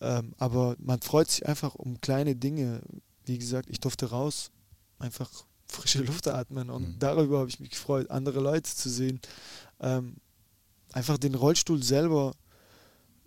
Ähm, 0.00 0.34
aber 0.38 0.76
man 0.78 1.00
freut 1.00 1.30
sich 1.30 1.46
einfach 1.46 1.74
um 1.74 2.00
kleine 2.00 2.36
Dinge. 2.36 2.80
Wie 3.24 3.38
gesagt, 3.38 3.68
ich 3.70 3.80
durfte 3.80 4.10
raus, 4.10 4.50
einfach 4.98 5.30
frische 5.66 6.02
Luft 6.02 6.28
atmen 6.28 6.70
und 6.70 6.88
mhm. 6.88 6.98
darüber 6.98 7.40
habe 7.40 7.48
ich 7.48 7.60
mich 7.60 7.70
gefreut, 7.70 8.10
andere 8.10 8.40
Leute 8.40 8.74
zu 8.74 8.88
sehen. 8.88 9.20
Ähm, 9.80 10.16
einfach 10.92 11.18
den 11.18 11.34
Rollstuhl 11.34 11.82
selber 11.82 12.32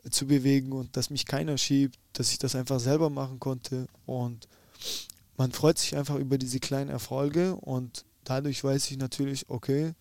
zu 0.10 0.26
bewegen 0.28 0.72
und 0.72 0.98
dass 0.98 1.10
mich 1.10 1.26
keiner 1.26 1.58
schiebt, 1.58 2.00
dass 2.14 2.32
ich 2.32 2.40
das 2.40 2.56
einfach 2.56 2.80
selber 2.80 3.10
machen 3.10 3.40
konnte 3.40 3.88
und 4.06 4.48
man 5.38 5.52
freut 5.52 5.78
sich 5.78 5.96
einfach 5.96 6.16
über 6.16 6.38
diese 6.38 6.60
kleinen 6.60 6.90
Erfolge 6.90 7.56
und 7.56 8.06
dadurch 8.24 8.64
weiß 8.64 8.92
ich 8.92 8.98
natürlich, 8.98 9.50
okay. 9.50 9.94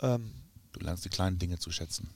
Ähm, 0.00 0.32
du 0.72 0.80
lernst 0.80 1.04
die 1.04 1.08
kleinen 1.08 1.38
Dinge 1.38 1.58
zu 1.58 1.70
schätzen. 1.70 2.10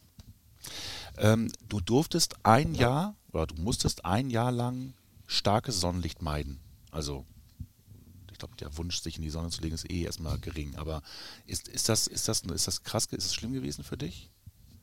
Ähm, 1.18 1.52
du 1.68 1.80
durftest 1.80 2.34
ein 2.44 2.74
Jahr 2.74 3.14
oder 3.32 3.46
du 3.46 3.54
musstest 3.56 4.04
ein 4.04 4.30
Jahr 4.30 4.52
lang 4.52 4.94
starkes 5.26 5.80
Sonnenlicht 5.80 6.22
meiden. 6.22 6.58
Also 6.90 7.24
ich 8.32 8.38
glaube, 8.38 8.56
der 8.56 8.76
Wunsch, 8.76 9.00
sich 9.00 9.16
in 9.16 9.22
die 9.22 9.30
Sonne 9.30 9.48
zu 9.48 9.62
legen, 9.62 9.74
ist 9.74 9.90
eh 9.90 10.02
erstmal 10.02 10.38
gering. 10.38 10.74
Aber 10.76 11.02
ist, 11.46 11.68
ist, 11.68 11.88
das, 11.88 12.06
ist, 12.06 12.28
das, 12.28 12.42
ist 12.42 12.66
das 12.66 12.82
krass, 12.82 13.06
ist 13.06 13.26
das 13.26 13.34
schlimm 13.34 13.52
gewesen 13.52 13.82
für 13.82 13.96
dich? 13.96 14.30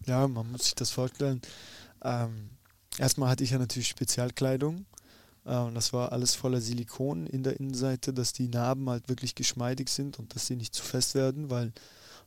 Ja, 0.05 0.27
man 0.27 0.51
muss 0.51 0.63
sich 0.63 0.75
das 0.75 0.89
vorstellen. 0.89 1.41
Ähm, 2.03 2.49
erstmal 2.97 3.29
hatte 3.29 3.43
ich 3.43 3.51
ja 3.51 3.59
natürlich 3.59 3.87
Spezialkleidung. 3.87 4.85
Äh, 5.45 5.57
und 5.57 5.75
das 5.75 5.93
war 5.93 6.11
alles 6.11 6.35
voller 6.35 6.61
Silikon 6.61 7.27
in 7.27 7.43
der 7.43 7.59
Innenseite, 7.59 8.13
dass 8.13 8.33
die 8.33 8.47
Narben 8.47 8.89
halt 8.89 9.09
wirklich 9.09 9.35
geschmeidig 9.35 9.89
sind 9.89 10.19
und 10.19 10.35
dass 10.35 10.47
sie 10.47 10.55
nicht 10.55 10.73
zu 10.73 10.83
fest 10.83 11.15
werden, 11.15 11.49
weil 11.49 11.71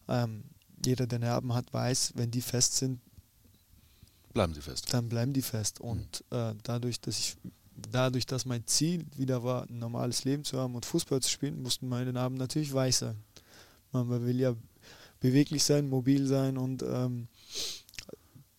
ähm, 0.09 0.45
jeder, 0.85 1.07
der 1.07 1.19
Narben 1.19 1.55
hat, 1.55 1.73
weiß, 1.73 2.13
wenn 2.17 2.31
die 2.31 2.43
fest 2.43 2.77
sind, 2.77 3.01
bleiben 4.33 4.53
sie 4.53 4.61
fest. 4.61 4.93
Dann 4.93 5.09
bleiben 5.09 5.33
die 5.33 5.43
fest. 5.43 5.81
Mhm. 5.81 5.89
Und 5.89 6.25
äh, 6.31 6.55
dadurch, 6.63 7.01
dass 7.01 7.19
ich 7.19 7.37
dadurch, 7.93 8.27
dass 8.27 8.47
mein 8.47 8.67
Ziel 8.67 9.05
wieder 9.17 9.43
war, 9.43 9.69
ein 9.69 9.79
normales 9.79 10.25
Leben 10.25 10.45
zu 10.45 10.59
haben 10.59 10.75
und 10.75 10.87
Fußball 10.87 11.21
zu 11.21 11.31
spielen, 11.31 11.63
mussten 11.63 11.89
meine 11.89 12.13
Narben 12.13 12.37
natürlich 12.37 12.73
weich 12.73 12.97
sein. 12.97 13.17
Man 13.93 14.09
will 14.09 14.41
ja 14.41 14.55
beweglich 15.21 15.65
sein, 15.65 15.89
mobil 15.89 16.27
sein 16.27 16.59
und 16.59 16.83
ähm, 16.83 17.29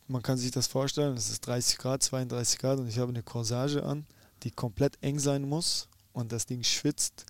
man 0.07 0.21
kann 0.21 0.37
sich 0.37 0.51
das 0.51 0.67
vorstellen, 0.67 1.15
es 1.17 1.29
ist 1.29 1.45
30 1.45 1.77
Grad, 1.77 2.03
32 2.03 2.59
Grad 2.59 2.79
und 2.79 2.87
ich 2.87 2.97
habe 2.97 3.09
eine 3.09 3.23
Corsage 3.23 3.83
an, 3.83 4.05
die 4.43 4.51
komplett 4.51 4.97
eng 5.01 5.19
sein 5.19 5.47
muss 5.47 5.87
und 6.13 6.31
das 6.31 6.45
Ding 6.45 6.63
schwitzt 6.63 7.25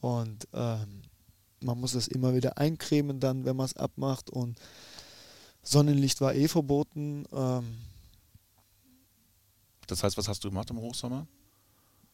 und 0.00 0.48
ähm, 0.52 1.02
man 1.60 1.80
muss 1.80 1.92
das 1.92 2.08
immer 2.08 2.34
wieder 2.34 2.58
eincremen 2.58 3.20
dann, 3.20 3.44
wenn 3.44 3.56
man 3.56 3.66
es 3.66 3.76
abmacht 3.76 4.30
und 4.30 4.58
Sonnenlicht 5.62 6.20
war 6.20 6.34
eh 6.34 6.48
verboten. 6.48 7.24
Ähm, 7.32 7.78
das 9.86 10.02
heißt, 10.02 10.16
was 10.16 10.28
hast 10.28 10.44
du 10.44 10.48
gemacht 10.48 10.70
im 10.70 10.78
Hochsommer? 10.78 11.26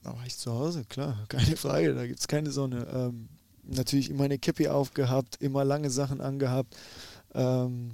Da 0.03 0.17
war 0.17 0.27
ich 0.27 0.37
zu 0.37 0.53
Hause, 0.53 0.85
klar, 0.85 1.17
keine 1.29 1.57
Frage, 1.57 1.95
da 1.95 2.07
gibt 2.07 2.21
es 2.21 2.29
keine 2.29 2.51
Sonne. 2.51 2.87
Ähm, 2.93 3.29
natürlich 3.63 4.11
immer 4.11 4.25
eine 4.25 4.39
Kippi 4.39 4.69
aufgehabt, 4.69 5.37
immer 5.41 5.65
lange 5.65 5.91
Sachen 5.91 6.21
angehabt. 6.21 6.77
Ähm, 7.35 7.93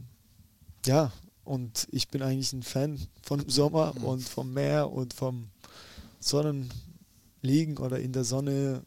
ja, 0.86 1.12
und 1.49 1.88
ich 1.90 2.09
bin 2.09 2.23
eigentlich 2.23 2.52
ein 2.52 2.62
Fan 2.62 2.99
von 3.23 3.40
dem 3.40 3.49
Sommer 3.49 3.95
mhm. 3.95 4.05
und 4.05 4.28
vom 4.28 4.52
Meer 4.52 4.90
und 4.90 5.14
vom 5.14 5.49
Sonnenliegen 6.21 7.78
oder 7.78 7.99
in 7.99 8.12
der 8.12 8.25
Sonne. 8.25 8.83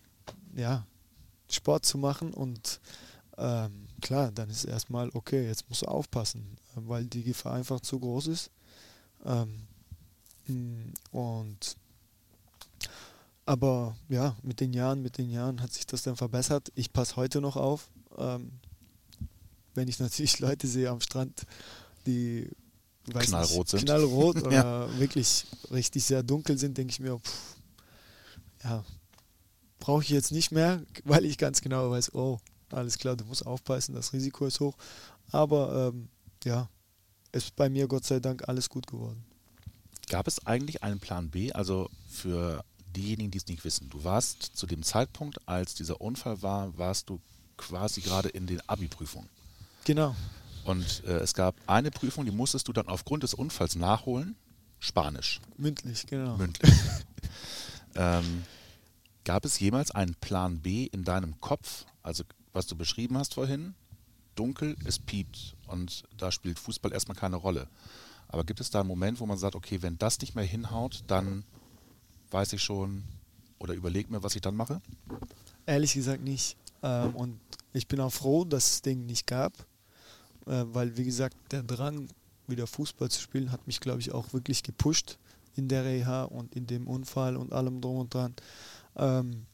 Ja, 0.56 0.86
Sport 1.50 1.86
zu 1.86 1.98
machen 1.98 2.34
und 2.34 2.80
ähm, 3.38 3.88
klar, 4.02 4.32
dann 4.32 4.50
ist 4.50 4.66
erstmal, 4.66 5.10
okay, 5.14 5.46
jetzt 5.46 5.68
musst 5.70 5.84
du 5.84 5.88
aufpassen, 5.88 6.58
weil 6.76 7.06
die 7.06 7.24
Gefahr 7.24 7.54
einfach 7.54 7.80
zu 7.80 8.00
groß 8.00 8.28
ist. 8.28 8.52
Ähm, 9.26 9.68
mm, 10.48 10.94
und 11.12 11.78
aber 13.46 13.96
ja, 14.10 14.36
mit 14.44 14.60
den 14.60 14.74
Jahren, 14.74 15.02
mit 15.02 15.18
den 15.18 15.30
Jahren 15.30 15.62
hat 15.62 15.74
sich 15.74 15.86
das 15.86 16.04
dann 16.04 16.16
verbessert. 16.16 16.72
Ich 16.76 16.94
passe 16.94 17.16
heute 17.16 17.42
noch 17.42 17.56
auf. 17.56 17.90
Ähm, 18.18 18.52
wenn 19.74 19.88
ich 19.88 20.00
natürlich 20.00 20.40
Leute 20.40 20.68
sehe 20.68 20.90
am 20.90 21.02
Strand, 21.02 21.46
die 22.02 22.50
knallrot 23.10 23.58
nicht, 23.58 23.70
sind. 23.70 23.86
Knallrot 23.86 24.36
oder 24.44 24.52
ja. 24.52 25.00
wirklich 25.00 25.46
richtig 25.72 26.04
sehr 26.04 26.24
dunkel 26.24 26.58
sind, 26.58 26.78
denke 26.78 26.92
ich 26.92 27.00
mir, 27.00 27.20
pff, 27.20 27.56
ja, 28.64 28.84
brauche 29.80 30.04
ich 30.04 30.10
jetzt 30.10 30.32
nicht 30.32 30.52
mehr, 30.52 30.82
weil 31.04 31.26
ich 31.26 31.38
ganz 31.38 31.62
genau 31.62 31.92
weiß, 31.92 32.14
oh, 32.14 32.40
alles 32.70 32.98
klar, 32.98 33.16
du 33.16 33.26
musst 33.26 33.46
aufpassen, 33.46 33.96
das 33.96 34.14
Risiko 34.14 34.46
ist 34.46 34.60
hoch. 34.60 34.78
Aber 35.32 35.92
ähm, 35.94 36.10
ja, 36.44 36.70
ist 37.32 37.56
bei 37.56 37.70
mir 37.70 37.88
Gott 37.88 38.06
sei 38.06 38.20
Dank 38.20 38.48
alles 38.48 38.70
gut 38.70 38.88
geworden. 38.88 39.24
Gab 40.10 40.28
es 40.28 40.46
eigentlich 40.46 40.84
einen 40.84 41.00
Plan 41.00 41.30
B? 41.30 41.52
Also 41.54 41.90
für 42.10 42.64
diejenigen, 42.96 43.32
die 43.32 43.38
es 43.38 43.48
nicht 43.48 43.64
wissen, 43.64 43.90
du 43.90 44.04
warst 44.04 44.44
zu 44.44 44.68
dem 44.68 44.84
Zeitpunkt, 44.84 45.48
als 45.48 45.76
dieser 45.76 46.02
Unfall 46.02 46.42
war, 46.42 46.78
warst 46.78 47.10
du 47.10 47.20
quasi 47.58 48.02
gerade 48.02 48.30
in 48.30 48.48
den 48.48 48.62
Abi-Prüfungen. 48.68 49.30
Genau. 49.86 50.16
Und 50.66 51.04
äh, 51.06 51.18
es 51.20 51.34
gab 51.34 51.56
eine 51.68 51.92
Prüfung, 51.92 52.26
die 52.26 52.32
musstest 52.32 52.68
du 52.68 52.74
dann 52.74 52.88
aufgrund 52.88 53.24
des 53.24 53.34
Unfalls 53.34 53.76
nachholen. 53.76 54.36
Spanisch. 54.80 55.40
Mündlich, 55.58 56.06
genau. 56.08 56.38
Mündlich. 56.38 56.74
ähm, 57.96 58.44
gab 59.24 59.46
es 59.46 59.60
jemals 59.60 59.92
einen 59.92 60.16
Plan 60.16 60.60
B 60.60 60.86
in 60.86 61.04
deinem 61.04 61.40
Kopf? 61.40 61.86
Also, 62.04 62.24
was 62.54 62.68
du 62.68 62.76
beschrieben 62.76 63.18
hast 63.18 63.36
vorhin, 63.36 63.76
dunkel, 64.36 64.76
es 64.86 65.00
piept 65.00 65.56
und 65.68 66.04
da 66.18 66.32
spielt 66.32 66.60
Fußball 66.60 66.92
erstmal 66.92 67.16
keine 67.16 67.36
Rolle. 67.36 67.68
Aber 68.28 68.44
gibt 68.44 68.60
es 68.60 68.70
da 68.70 68.80
einen 68.80 68.88
Moment, 68.88 69.20
wo 69.20 69.26
man 69.26 69.38
sagt, 69.38 69.56
okay, 69.56 69.82
wenn 69.82 69.98
das 69.98 70.20
nicht 70.20 70.36
mehr 70.36 70.46
hinhaut, 70.46 71.04
dann 71.08 71.44
weiß 72.32 72.54
ich 72.54 72.64
schon 72.64 73.04
oder 73.60 73.74
überlege 73.74 74.12
mir, 74.12 74.24
was 74.24 74.36
ich 74.36 74.42
dann 74.42 74.56
mache? 74.56 74.82
Ehrlich 75.66 75.94
gesagt 75.94 76.24
nicht. 76.24 76.58
Ähm, 76.82 77.16
und 77.16 77.40
ich 77.74 77.88
bin 77.88 78.00
auch 78.00 78.12
froh, 78.12 78.46
dass 78.46 78.72
es 78.72 78.82
den 78.82 79.06
nicht 79.06 79.28
gab, 79.28 79.54
äh, 80.46 80.64
weil, 80.68 80.98
wie 80.98 81.04
gesagt, 81.04 81.36
der 81.52 81.64
Drang, 81.64 82.08
wieder 82.48 82.68
Fußball 82.68 83.10
zu 83.10 83.22
spielen, 83.22 83.52
hat 83.52 83.66
mich, 83.68 83.80
glaube 83.80 84.02
ich, 84.02 84.12
auch 84.12 84.34
wirklich 84.34 84.64
gepusht 84.64 85.18
in 85.56 85.68
der 85.68 85.86
Reha 85.86 86.24
und 86.24 86.56
in 86.56 86.68
dem 86.68 86.88
Unfall 86.88 87.38
und 87.38 87.54
allem 87.54 87.82
drum 87.82 87.98
und 87.98 88.14
dran. 88.14 88.34
Ähm, 88.96 89.46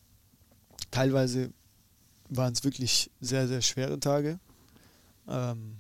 teilweise 0.92 1.52
waren 2.30 2.54
es 2.54 2.64
wirklich 2.64 3.10
sehr, 3.22 3.48
sehr 3.48 3.62
schwere 3.62 4.00
Tage, 4.00 4.40
ähm, 5.28 5.76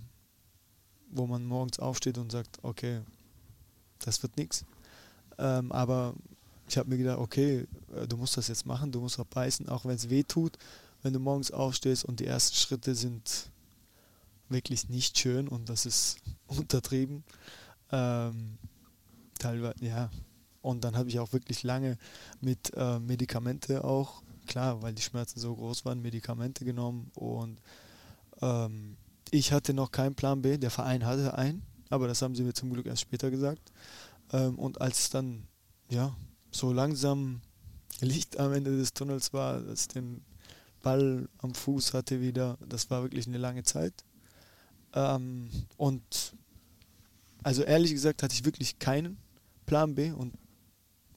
wo 1.09 1.27
man 1.27 1.45
morgens 1.45 1.79
aufsteht 1.79 2.17
und 2.17 2.31
sagt, 2.31 2.59
okay, 2.63 3.01
das 3.99 4.21
wird 4.23 4.37
nichts. 4.37 4.65
Ähm, 5.37 5.71
aber 5.71 6.13
ich 6.67 6.77
habe 6.77 6.89
mir 6.89 6.97
gedacht, 6.97 7.19
okay, 7.19 7.65
äh, 7.95 8.07
du 8.07 8.17
musst 8.17 8.37
das 8.37 8.47
jetzt 8.47 8.65
machen, 8.65 8.91
du 8.91 9.01
musst 9.01 9.19
auch 9.19 9.25
beißen, 9.25 9.69
auch 9.69 9.85
wenn 9.85 9.95
es 9.95 10.09
weh 10.09 10.23
tut, 10.23 10.57
wenn 11.03 11.13
du 11.13 11.19
morgens 11.19 11.51
aufstehst 11.51 12.05
und 12.05 12.19
die 12.19 12.25
ersten 12.25 12.55
Schritte 12.55 12.95
sind 12.95 13.49
wirklich 14.49 14.89
nicht 14.89 15.17
schön 15.17 15.47
und 15.47 15.69
das 15.69 15.85
ist 15.85 16.17
untertrieben. 16.47 17.23
Ähm, 17.91 18.57
teilweise, 19.39 19.85
ja. 19.85 20.09
Und 20.61 20.83
dann 20.83 20.97
habe 20.97 21.09
ich 21.09 21.19
auch 21.19 21.31
wirklich 21.33 21.63
lange 21.63 21.97
mit 22.41 22.73
äh, 22.75 22.99
Medikamente 22.99 23.83
auch, 23.83 24.21
klar, 24.47 24.81
weil 24.81 24.93
die 24.93 25.01
Schmerzen 25.01 25.39
so 25.39 25.55
groß 25.55 25.85
waren, 25.85 26.01
Medikamente 26.01 26.65
genommen 26.65 27.11
und 27.15 27.61
ähm, 28.41 28.97
ich 29.31 29.51
hatte 29.51 29.73
noch 29.73 29.91
keinen 29.91 30.15
Plan 30.15 30.41
B, 30.41 30.57
der 30.57 30.71
Verein 30.71 31.05
hatte 31.05 31.37
einen, 31.37 31.63
aber 31.89 32.07
das 32.07 32.21
haben 32.21 32.35
sie 32.35 32.43
mir 32.43 32.53
zum 32.53 32.71
Glück 32.71 32.85
erst 32.85 33.01
später 33.01 33.29
gesagt. 33.31 33.71
Ähm, 34.31 34.57
und 34.57 34.81
als 34.81 35.09
dann, 35.09 35.47
ja, 35.89 36.15
so 36.51 36.71
langsam 36.73 37.41
Licht 38.01 38.39
am 38.39 38.53
Ende 38.53 38.77
des 38.77 38.93
Tunnels 38.93 39.33
war, 39.33 39.55
als 39.67 39.81
ich 39.81 39.87
den 39.89 40.21
Ball 40.81 41.27
am 41.39 41.53
Fuß 41.53 41.93
hatte 41.93 42.21
wieder, 42.21 42.57
das 42.67 42.89
war 42.89 43.03
wirklich 43.03 43.27
eine 43.27 43.37
lange 43.37 43.63
Zeit. 43.63 43.93
Ähm, 44.97 45.49
und 45.77 46.33
also 47.43 47.61
ehrlich 47.61 47.91
gesagt 47.91 48.23
hatte 48.23 48.33
ich 48.33 48.43
wirklich 48.43 48.79
keinen 48.79 49.17
Plan 49.67 49.93
B 49.93 50.11
und 50.11 50.33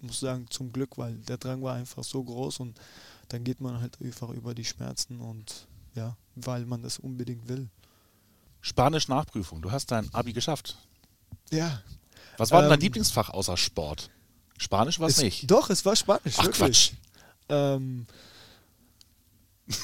muss 0.03 0.21
sagen, 0.21 0.47
zum 0.51 0.71
Glück, 0.71 0.99
weil 0.99 1.14
der 1.16 1.38
Drang 1.38 1.62
war 1.62 1.75
einfach 1.75 2.05
so 2.05 2.23
groß 2.23 2.61
und 2.61 2.79
dann 3.29 3.43
geht 3.43 3.61
man 3.61 3.81
halt 3.81 3.99
einfach 4.03 4.29
über 4.31 4.55
die 4.55 4.64
Schmerzen 4.64 5.21
und 5.21 5.66
ja, 5.95 6.16
weil 6.35 6.66
man 6.66 6.83
das 6.83 6.99
unbedingt 6.99 7.49
will. 7.49 7.69
Spanisch 8.61 9.09
Nachprüfung, 9.09 9.62
du 9.62 9.71
hast 9.71 9.90
dein 9.90 10.12
Abi 10.12 10.35
geschafft. 10.35 10.77
Ja. 11.51 11.83
Was 12.37 12.51
war 12.51 12.62
ähm, 12.62 12.69
dein 12.69 12.81
Lieblingsfach 12.81 13.31
außer 13.31 13.57
Sport? 13.57 14.11
Spanisch 14.59 15.01
war 15.01 15.09
es 15.09 15.23
nicht. 15.23 15.51
Doch, 15.51 15.71
es 15.71 15.87
war 15.87 15.97
Spanisch. 15.97 16.35
Ach 16.37 16.45
wirklich. 16.45 16.59
Quatsch. 16.59 16.93
Ähm, 17.49 18.07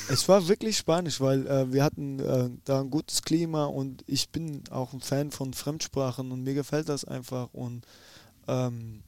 es 0.09 0.29
war 0.29 0.49
wirklich 0.49 0.77
Spanisch, 0.77 1.21
weil 1.21 1.47
äh, 1.47 1.73
wir 1.73 1.85
hatten 1.85 2.19
äh, 2.19 2.51
da 2.65 2.81
ein 2.81 2.91
gutes 2.91 3.23
Klima 3.23 3.67
und 3.67 4.05
ich 4.07 4.31
bin 4.31 4.63
auch 4.71 4.93
ein 4.93 5.01
Fan 5.01 5.31
von 5.31 5.55
Fremdsprachen 5.55 6.33
und 6.33 6.43
mir 6.43 6.55
gefällt 6.55 6.89
das 6.89 7.05
einfach 7.05 7.53
und 7.53 7.87
ähm, 8.49 9.03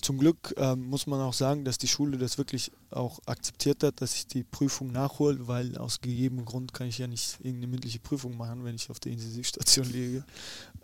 zum 0.00 0.18
Glück 0.18 0.54
ähm, 0.56 0.88
muss 0.88 1.06
man 1.06 1.20
auch 1.20 1.32
sagen, 1.32 1.64
dass 1.64 1.78
die 1.78 1.88
Schule 1.88 2.18
das 2.18 2.38
wirklich 2.38 2.70
auch 2.90 3.18
akzeptiert 3.26 3.82
hat, 3.82 4.00
dass 4.00 4.14
ich 4.14 4.26
die 4.26 4.44
Prüfung 4.44 4.92
nachhole, 4.92 5.48
weil 5.48 5.76
aus 5.78 6.00
gegebenem 6.00 6.44
Grund 6.44 6.72
kann 6.72 6.86
ich 6.86 6.98
ja 6.98 7.06
nicht 7.06 7.38
irgendeine 7.40 7.66
mündliche 7.68 7.98
Prüfung 7.98 8.36
machen, 8.36 8.64
wenn 8.64 8.76
ich 8.76 8.90
auf 8.90 9.00
der 9.00 9.12
Intensivstation 9.12 9.86
liege. 9.90 10.24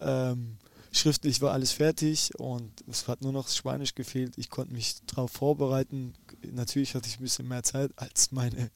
Ähm, 0.01 0.57
schriftlich 0.93 1.41
war 1.41 1.53
alles 1.53 1.73
fertig 1.73 2.39
und 2.39 2.71
es 2.87 3.09
hat 3.09 3.23
nur 3.23 3.33
noch 3.33 3.49
Spanisch 3.49 3.95
gefehlt. 3.95 4.37
Ich 4.37 4.51
konnte 4.51 4.73
mich 4.73 5.05
darauf 5.07 5.33
vorbereiten. 5.33 6.15
Natürlich 6.53 6.95
hatte 6.95 7.09
ich 7.09 7.19
ein 7.19 7.23
bisschen 7.23 7.49
mehr 7.49 7.63
Zeit 7.63 7.91
als 7.97 8.31
meine 8.31 8.71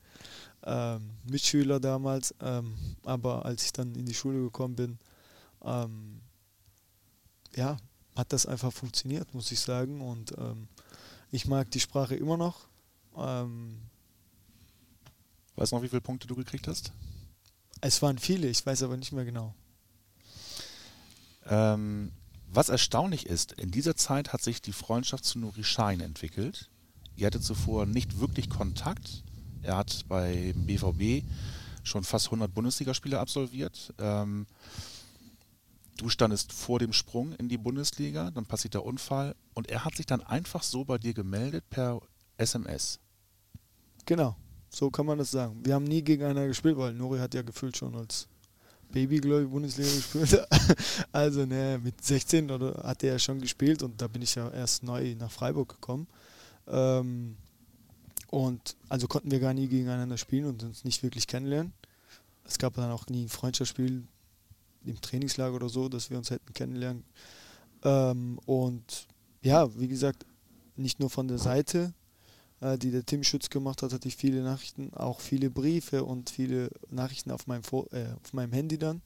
ähm, 0.64 1.10
Mitschüler 1.30 1.78
damals, 1.78 2.34
ähm, 2.40 2.74
aber 3.04 3.44
als 3.44 3.64
ich 3.64 3.72
dann 3.72 3.94
in 3.94 4.06
die 4.06 4.14
Schule 4.14 4.40
gekommen 4.40 4.76
bin, 4.76 4.98
ähm, 5.62 6.20
ja, 7.54 7.76
hat 8.16 8.32
das 8.32 8.46
einfach 8.46 8.72
funktioniert, 8.72 9.34
muss 9.34 9.52
ich 9.52 9.60
sagen. 9.60 10.00
Und 10.00 10.32
ähm, 10.38 10.68
ich 11.30 11.46
mag 11.46 11.70
die 11.70 11.80
Sprache 11.80 12.16
immer 12.16 12.36
noch. 12.36 12.68
Ähm, 13.16 13.78
weißt 15.56 15.72
du 15.72 15.76
noch, 15.76 15.82
wie 15.82 15.88
viele 15.88 16.00
Punkte 16.00 16.26
du 16.26 16.34
gekriegt 16.34 16.66
hast? 16.66 16.92
Es 17.82 18.00
waren 18.00 18.18
viele, 18.18 18.48
ich 18.48 18.64
weiß 18.64 18.82
aber 18.82 18.96
nicht 18.96 19.12
mehr 19.12 19.24
genau. 19.24 19.54
Ähm, 21.48 22.12
was 22.48 22.68
erstaunlich 22.68 23.26
ist, 23.26 23.52
in 23.52 23.70
dieser 23.70 23.96
Zeit 23.96 24.32
hat 24.32 24.42
sich 24.42 24.62
die 24.62 24.72
Freundschaft 24.72 25.24
zu 25.24 25.38
Nuri 25.38 25.64
Schein 25.64 26.00
entwickelt. 26.00 26.70
Ihr 27.16 27.26
hattet 27.26 27.44
zuvor 27.44 27.86
nicht 27.86 28.20
wirklich 28.20 28.48
Kontakt. 28.48 29.24
Er 29.62 29.76
hat 29.76 30.04
beim 30.08 30.66
BVB 30.66 31.24
schon 31.82 32.04
fast 32.04 32.26
100 32.26 32.52
Bundesligaspiele 32.52 33.18
absolviert. 33.18 33.92
Ähm, 33.98 34.46
du 35.96 36.08
standest 36.08 36.52
vor 36.52 36.78
dem 36.78 36.92
Sprung 36.92 37.32
in 37.32 37.48
die 37.48 37.58
Bundesliga, 37.58 38.30
dann 38.30 38.46
passiert 38.46 38.74
der 38.74 38.84
Unfall 38.84 39.34
und 39.54 39.68
er 39.68 39.84
hat 39.84 39.96
sich 39.96 40.06
dann 40.06 40.22
einfach 40.22 40.62
so 40.62 40.84
bei 40.84 40.98
dir 40.98 41.14
gemeldet 41.14 41.68
per 41.70 42.00
SMS. 42.36 43.00
Genau, 44.04 44.36
so 44.68 44.90
kann 44.90 45.06
man 45.06 45.18
das 45.18 45.30
sagen. 45.30 45.64
Wir 45.64 45.74
haben 45.74 45.84
nie 45.84 46.02
gegeneinander 46.02 46.48
gespielt, 46.48 46.76
weil 46.76 46.92
Nuri 46.92 47.18
hat 47.18 47.34
ja 47.34 47.42
gefühlt 47.42 47.76
schon 47.76 47.94
als 47.96 48.28
Baby, 48.92 49.18
glaube 49.18 49.42
ich, 49.44 49.48
Bundesliga 49.48 49.90
gespielt. 49.90 50.46
also 51.12 51.44
ne, 51.44 51.80
mit 51.82 52.02
16 52.02 52.50
oder 52.50 52.82
hat 52.84 53.02
er 53.02 53.12
ja 53.12 53.18
schon 53.18 53.40
gespielt 53.40 53.82
und 53.82 54.00
da 54.00 54.08
bin 54.08 54.22
ich 54.22 54.34
ja 54.34 54.50
erst 54.50 54.82
neu 54.82 55.14
nach 55.18 55.30
Freiburg 55.30 55.68
gekommen. 55.68 56.06
Ähm, 56.66 57.36
und 58.28 58.76
also 58.88 59.06
konnten 59.06 59.30
wir 59.30 59.40
gar 59.40 59.54
nie 59.54 59.68
gegeneinander 59.68 60.16
spielen 60.16 60.46
und 60.46 60.62
uns 60.62 60.84
nicht 60.84 61.02
wirklich 61.02 61.26
kennenlernen. 61.26 61.72
Es 62.44 62.58
gab 62.58 62.74
dann 62.74 62.90
auch 62.90 63.06
nie 63.06 63.24
ein 63.24 63.28
Freundschaftsspiel 63.28 64.06
im 64.84 65.00
Trainingslager 65.00 65.54
oder 65.54 65.68
so, 65.68 65.88
dass 65.88 66.10
wir 66.10 66.18
uns 66.18 66.30
hätten 66.30 66.52
kennenlernen. 66.52 67.04
Ähm, 67.82 68.38
und 68.46 69.06
ja, 69.42 69.68
wie 69.78 69.88
gesagt, 69.88 70.26
nicht 70.76 71.00
nur 71.00 71.10
von 71.10 71.28
der 71.28 71.38
Seite, 71.38 71.92
die 72.60 72.90
der 72.90 73.04
Tim 73.04 73.22
Schütz 73.22 73.50
gemacht 73.50 73.82
hat, 73.82 73.92
hatte 73.92 74.08
ich 74.08 74.16
viele 74.16 74.42
Nachrichten, 74.42 74.92
auch 74.94 75.20
viele 75.20 75.50
Briefe 75.50 76.04
und 76.04 76.30
viele 76.30 76.70
Nachrichten 76.90 77.30
auf 77.30 77.46
meinem, 77.46 77.62
äh, 77.92 78.06
auf 78.22 78.32
meinem 78.32 78.52
Handy 78.52 78.78
dann. 78.78 79.02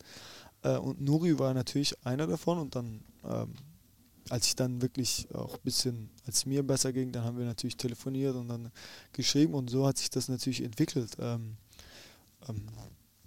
Äh, 0.62 0.76
und 0.76 1.00
Nuri 1.00 1.38
war 1.38 1.54
natürlich 1.54 1.94
einer 2.06 2.26
davon 2.26 2.58
und 2.58 2.74
dann, 2.74 3.00
ähm, 3.24 3.54
als 4.28 4.46
ich 4.46 4.56
dann 4.56 4.80
wirklich 4.82 5.26
auch 5.34 5.54
ein 5.54 5.62
bisschen, 5.64 6.10
als 6.26 6.46
mir 6.46 6.62
besser 6.62 6.92
ging, 6.92 7.10
dann 7.10 7.24
haben 7.24 7.38
wir 7.38 7.44
natürlich 7.44 7.76
telefoniert 7.76 8.36
und 8.36 8.48
dann 8.48 8.70
geschrieben 9.12 9.54
und 9.54 9.70
so 9.70 9.86
hat 9.86 9.98
sich 9.98 10.10
das 10.10 10.28
natürlich 10.28 10.62
entwickelt. 10.62 11.16
Ähm, 11.18 11.56
ähm, 12.48 12.62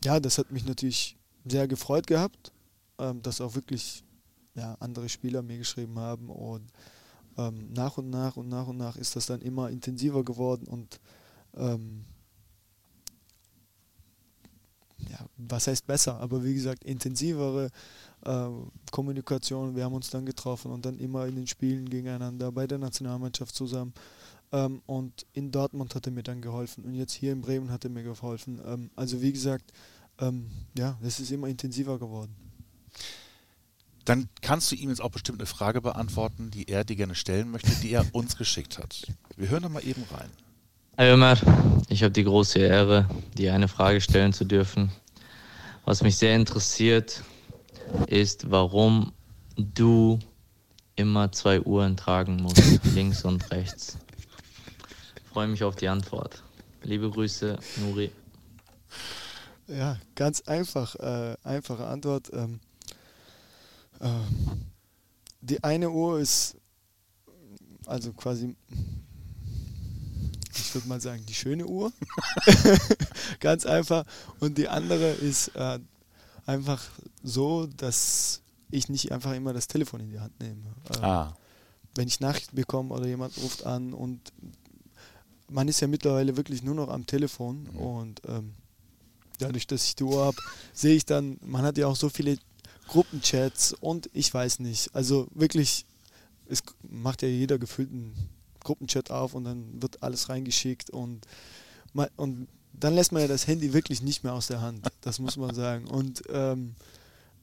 ja, 0.04 0.20
das 0.20 0.38
hat 0.38 0.52
mich 0.52 0.66
natürlich 0.66 1.18
sehr 1.46 1.68
gefreut 1.68 2.08
gehabt, 2.08 2.52
ähm, 3.00 3.22
dass 3.22 3.42
auch 3.42 3.56
wirklich 3.56 4.04
ja, 4.56 4.76
andere 4.80 5.10
Spieler 5.10 5.42
mir 5.42 5.58
geschrieben 5.58 6.00
haben 6.00 6.30
und 6.30 6.72
ähm, 7.38 7.72
nach 7.74 7.98
und 7.98 8.10
nach 8.10 8.38
und 8.38 8.50
nach 8.50 8.67
und 8.67 8.78
nach 8.78 8.96
ist 8.96 9.15
das 9.15 9.26
dann 9.26 9.41
immer 9.41 9.69
intensiver 9.69 10.24
geworden 10.24 10.67
und 10.67 11.00
ähm, 11.56 12.06
ja, 15.10 15.19
was 15.38 15.67
heißt 15.67 15.86
besser, 15.86 16.19
aber 16.19 16.43
wie 16.43 16.54
gesagt, 16.54 16.84
intensivere 16.84 17.69
äh, 18.26 18.50
Kommunikation. 18.91 19.76
Wir 19.76 19.84
haben 19.84 19.93
uns 19.93 20.10
dann 20.10 20.26
getroffen 20.26 20.72
und 20.72 20.86
dann 20.86 20.98
immer 20.98 21.26
in 21.28 21.36
den 21.36 21.48
Spielen 21.48 21.89
gegeneinander, 21.89 22.52
bei 22.52 22.67
der 22.67 22.78
Nationalmannschaft 22.78 23.54
zusammen. 23.54 23.93
Ähm, 24.52 24.82
und 24.86 25.26
in 25.34 25.52
Dortmund 25.52 25.93
hat 25.96 26.06
er 26.06 26.13
mir 26.13 26.24
dann 26.24 26.41
geholfen 26.41 26.86
und 26.86 26.93
jetzt 26.93 27.13
hier 27.13 27.34
in 27.34 27.41
Bremen 27.41 27.72
hat 27.72 27.84
er 27.84 27.89
mir 27.89 28.04
geholfen. 28.04 28.62
Ähm, 28.65 28.89
also 28.96 29.22
wie 29.22 29.34
gesagt, 29.34 29.74
ähm, 30.19 30.50
ja, 30.78 30.98
das 31.02 31.19
ist 31.19 31.32
immer 31.32 31.48
intensiver 31.48 31.98
geworden. 31.98 32.36
Dann 34.06 34.28
kannst 34.42 34.72
du 34.72 34.76
ihm 34.76 34.89
jetzt 34.89 35.02
auch 35.02 35.12
bestimmt 35.12 35.39
eine 35.39 35.46
Frage 35.46 35.82
beantworten, 35.82 36.52
die 36.52 36.68
er 36.68 36.84
dir 36.84 36.96
gerne 36.96 37.16
stellen 37.16 37.50
möchte, 37.50 37.72
die 37.82 37.92
er 37.92 38.06
uns 38.13 38.38
geschickt 38.38 38.78
hat. 38.78 39.08
Wir 39.38 39.50
hören 39.50 39.63
da 39.63 39.70
mal 39.70 39.86
eben 39.86 40.04
rein. 40.12 40.30
Hi 40.98 41.12
Ömer, 41.12 41.38
ich 41.89 42.04
habe 42.04 42.12
die 42.12 42.24
große 42.24 42.60
Ehre, 42.60 43.10
dir 43.36 43.54
eine 43.54 43.68
Frage 43.68 44.02
stellen 44.02 44.34
zu 44.34 44.46
dürfen. 44.46 44.92
Was 45.86 46.04
mich 46.04 46.18
sehr 46.18 46.36
interessiert, 46.36 47.24
ist, 48.08 48.52
warum 48.52 49.12
du 49.58 50.20
immer 50.96 51.32
zwei 51.32 51.62
Uhren 51.62 51.98
tragen 51.98 52.38
musst, 52.38 52.82
links 52.94 53.26
und 53.26 53.50
rechts. 53.52 53.98
Freue 55.32 55.48
mich 55.48 55.63
auf 55.63 55.76
die 55.76 55.88
Antwort. 55.88 56.44
Liebe 56.84 57.10
Grüße, 57.10 57.58
Nuri. 57.78 58.12
Ja, 59.68 59.98
ganz 60.16 60.42
einfach, 60.42 60.96
äh, 60.96 61.36
einfache 61.44 61.88
Antwort. 61.88 62.30
Ähm, 62.34 62.60
äh, 62.60 62.73
die 65.42 65.63
eine 65.63 65.89
Uhr 65.89 66.20
ist 66.20 66.58
also 67.86 68.13
quasi, 68.13 68.56
ich 70.56 70.74
würde 70.74 70.88
mal 70.88 71.02
sagen, 71.02 71.26
die 71.26 71.34
schöne 71.34 71.66
Uhr. 71.66 71.92
ganz 73.39 73.66
einfach. 73.66 74.06
Und 74.39 74.58
die 74.58 74.68
andere 74.70 75.12
ist 75.12 75.50
äh, 75.56 75.80
einfach 76.46 76.84
so, 77.24 77.68
dass 77.68 78.42
ich 78.72 78.89
nicht 78.89 79.12
einfach 79.12 79.34
immer 79.34 79.54
das 79.54 79.68
Telefon 79.68 80.02
in 80.02 80.10
die 80.10 80.20
Hand 80.20 80.39
nehme. 80.39 80.62
Äh, 80.89 81.06
ah. 81.06 81.38
Wenn 81.96 82.08
ich 82.08 82.20
Nachrichten 82.20 82.56
bekomme 82.56 82.94
oder 82.94 83.06
jemand 83.06 83.38
ruft 83.38 83.66
an 83.66 83.94
und 83.94 84.34
man 85.50 85.68
ist 85.68 85.80
ja 85.80 85.88
mittlerweile 85.88 86.36
wirklich 86.38 86.63
nur 86.63 86.74
noch 86.74 86.89
am 86.89 87.06
Telefon 87.06 87.68
mhm. 87.72 87.78
und 87.78 88.22
ähm, 88.28 88.54
dadurch, 89.38 89.68
dass 89.68 89.86
ich 89.86 89.96
die 89.96 90.04
Uhr 90.04 90.26
habe, 90.26 90.38
sehe 90.74 90.96
ich 90.96 91.06
dann, 91.06 91.38
man 91.42 91.63
hat 91.63 91.78
ja 91.78 91.86
auch 91.86 91.96
so 91.96 92.10
viele 92.10 92.38
Gruppenchats 92.88 93.74
und 93.74 94.10
ich 94.13 94.34
weiß 94.34 94.60
nicht. 94.60 94.93
Also 94.93 95.28
wirklich, 95.34 95.86
es 96.48 96.63
macht 96.82 97.22
ja 97.22 97.28
jeder 97.28 97.58
gefühlt 97.58 97.91
einen 97.91 98.13
Gruppenchat 98.63 99.12
auf 99.12 99.34
und 99.34 99.43
dann 99.46 99.82
wird 99.82 100.02
alles 100.04 100.30
reingeschickt 100.30 100.89
und, 100.89 101.26
und 102.15 102.48
dann 102.74 102.96
lässt 102.96 103.12
man 103.12 103.22
ja 103.22 103.28
das 103.28 103.48
Handy 103.48 103.74
wirklich 103.74 104.02
nicht 104.02 104.24
mehr 104.24 104.34
aus 104.34 104.48
der 104.48 104.62
Hand. 104.62 104.86
Das 105.02 105.19
muss 105.19 105.38
man 105.38 105.54
sagen. 105.54 105.86
Und 105.88 106.24
ähm, 106.30 106.76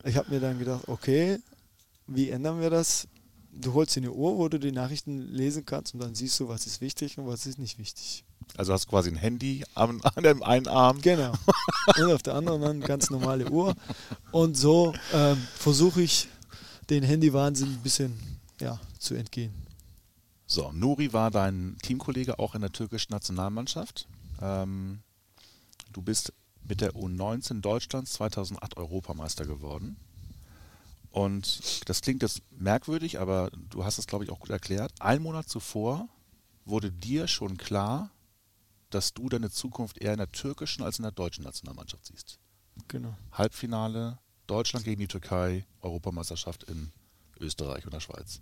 ich 0.05 0.17
habe 0.17 0.31
mir 0.31 0.41
dann 0.41 0.59
gedacht, 0.59 0.89
okay, 0.89 1.39
wie 2.07 2.31
ändern 2.31 2.61
wir 2.61 2.71
das? 2.71 3.07
Du 3.53 3.75
holst 3.75 3.97
dir 3.97 4.01
eine 4.01 4.13
Uhr, 4.13 4.39
wo 4.39 4.49
du 4.49 4.59
die 4.59 4.73
Nachrichten 4.73 5.21
lesen 5.33 5.65
kannst 5.67 5.95
und 5.95 6.01
dann 6.01 6.15
siehst 6.15 6.39
du, 6.41 6.49
was 6.49 6.67
ist 6.67 6.81
wichtig 6.81 7.19
und 7.19 7.27
was 7.27 7.47
ist 7.47 7.59
nicht 7.59 7.79
wichtig. 7.79 8.25
Also 8.57 8.73
hast 8.73 8.87
du 8.87 8.91
quasi 8.91 9.11
ein 9.11 9.17
Handy 9.17 9.65
an, 9.75 10.01
an 10.15 10.23
dem 10.23 10.43
einen 10.43 10.69
Arm. 10.69 11.01
Genau. 11.01 11.33
Und 11.97 12.13
auf 12.13 12.23
der 12.23 12.35
anderen 12.35 12.63
eine 12.63 12.81
ganz 12.81 13.11
normale 13.11 13.51
Uhr. 13.51 13.75
Und 14.33 14.57
so 14.57 14.95
ähm, 15.13 15.37
versuche 15.55 16.03
ich 16.03 16.29
den 16.89 17.03
Handywahnsinn 17.03 17.69
ein 17.69 17.83
bisschen 17.83 18.19
ja, 18.61 18.81
zu 18.99 19.15
entgehen. 19.15 19.53
So, 20.47 20.73
Nuri 20.73 21.13
war 21.13 21.31
dein 21.31 21.77
Teamkollege 21.83 22.39
auch 22.39 22.55
in 22.55 22.61
der 22.61 22.73
türkischen 22.73 23.13
Nationalmannschaft. 23.13 24.09
Ähm, 24.43 25.01
du 25.93 26.03
bist 26.03 26.33
mit 26.69 26.81
der 26.81 26.93
U19 26.93 27.61
Deutschlands 27.61 28.15
2008 28.15 28.77
Europameister 28.77 29.47
geworden. 29.47 29.97
Und 31.11 31.89
das 31.89 32.03
klingt 32.03 32.23
jetzt 32.23 32.43
merkwürdig, 32.53 33.19
aber 33.19 33.51
du 33.71 33.85
hast 33.85 33.99
es, 33.99 34.07
glaube 34.07 34.25
ich, 34.25 34.31
auch 34.31 34.39
gut 34.39 34.51
erklärt. 34.51 34.93
Ein 35.01 35.23
Monat 35.23 35.49
zuvor 35.49 36.09
wurde 36.65 36.93
dir 36.93 37.27
schon 37.27 37.57
klar, 37.57 38.11
dass 38.91 39.15
du 39.15 39.29
deine 39.29 39.51
Zukunft 39.51 39.99
eher 39.99 40.13
in 40.13 40.19
der 40.19 40.31
türkischen 40.31 40.83
als 40.83 40.99
in 40.99 41.03
der 41.03 41.13
deutschen 41.13 41.45
Nationalmannschaft 41.45 42.07
siehst. 42.07 42.39
Genau. 42.89 43.15
Halbfinale, 43.33 44.19
Deutschland 44.47 44.85
gegen 44.85 45.01
die 45.01 45.09
Türkei, 45.09 45.65
Europameisterschaft 45.81 46.65
in 46.65 46.93
Österreich 47.39 47.85
und 47.85 47.95
der 47.95 48.01
Schweiz. 48.01 48.41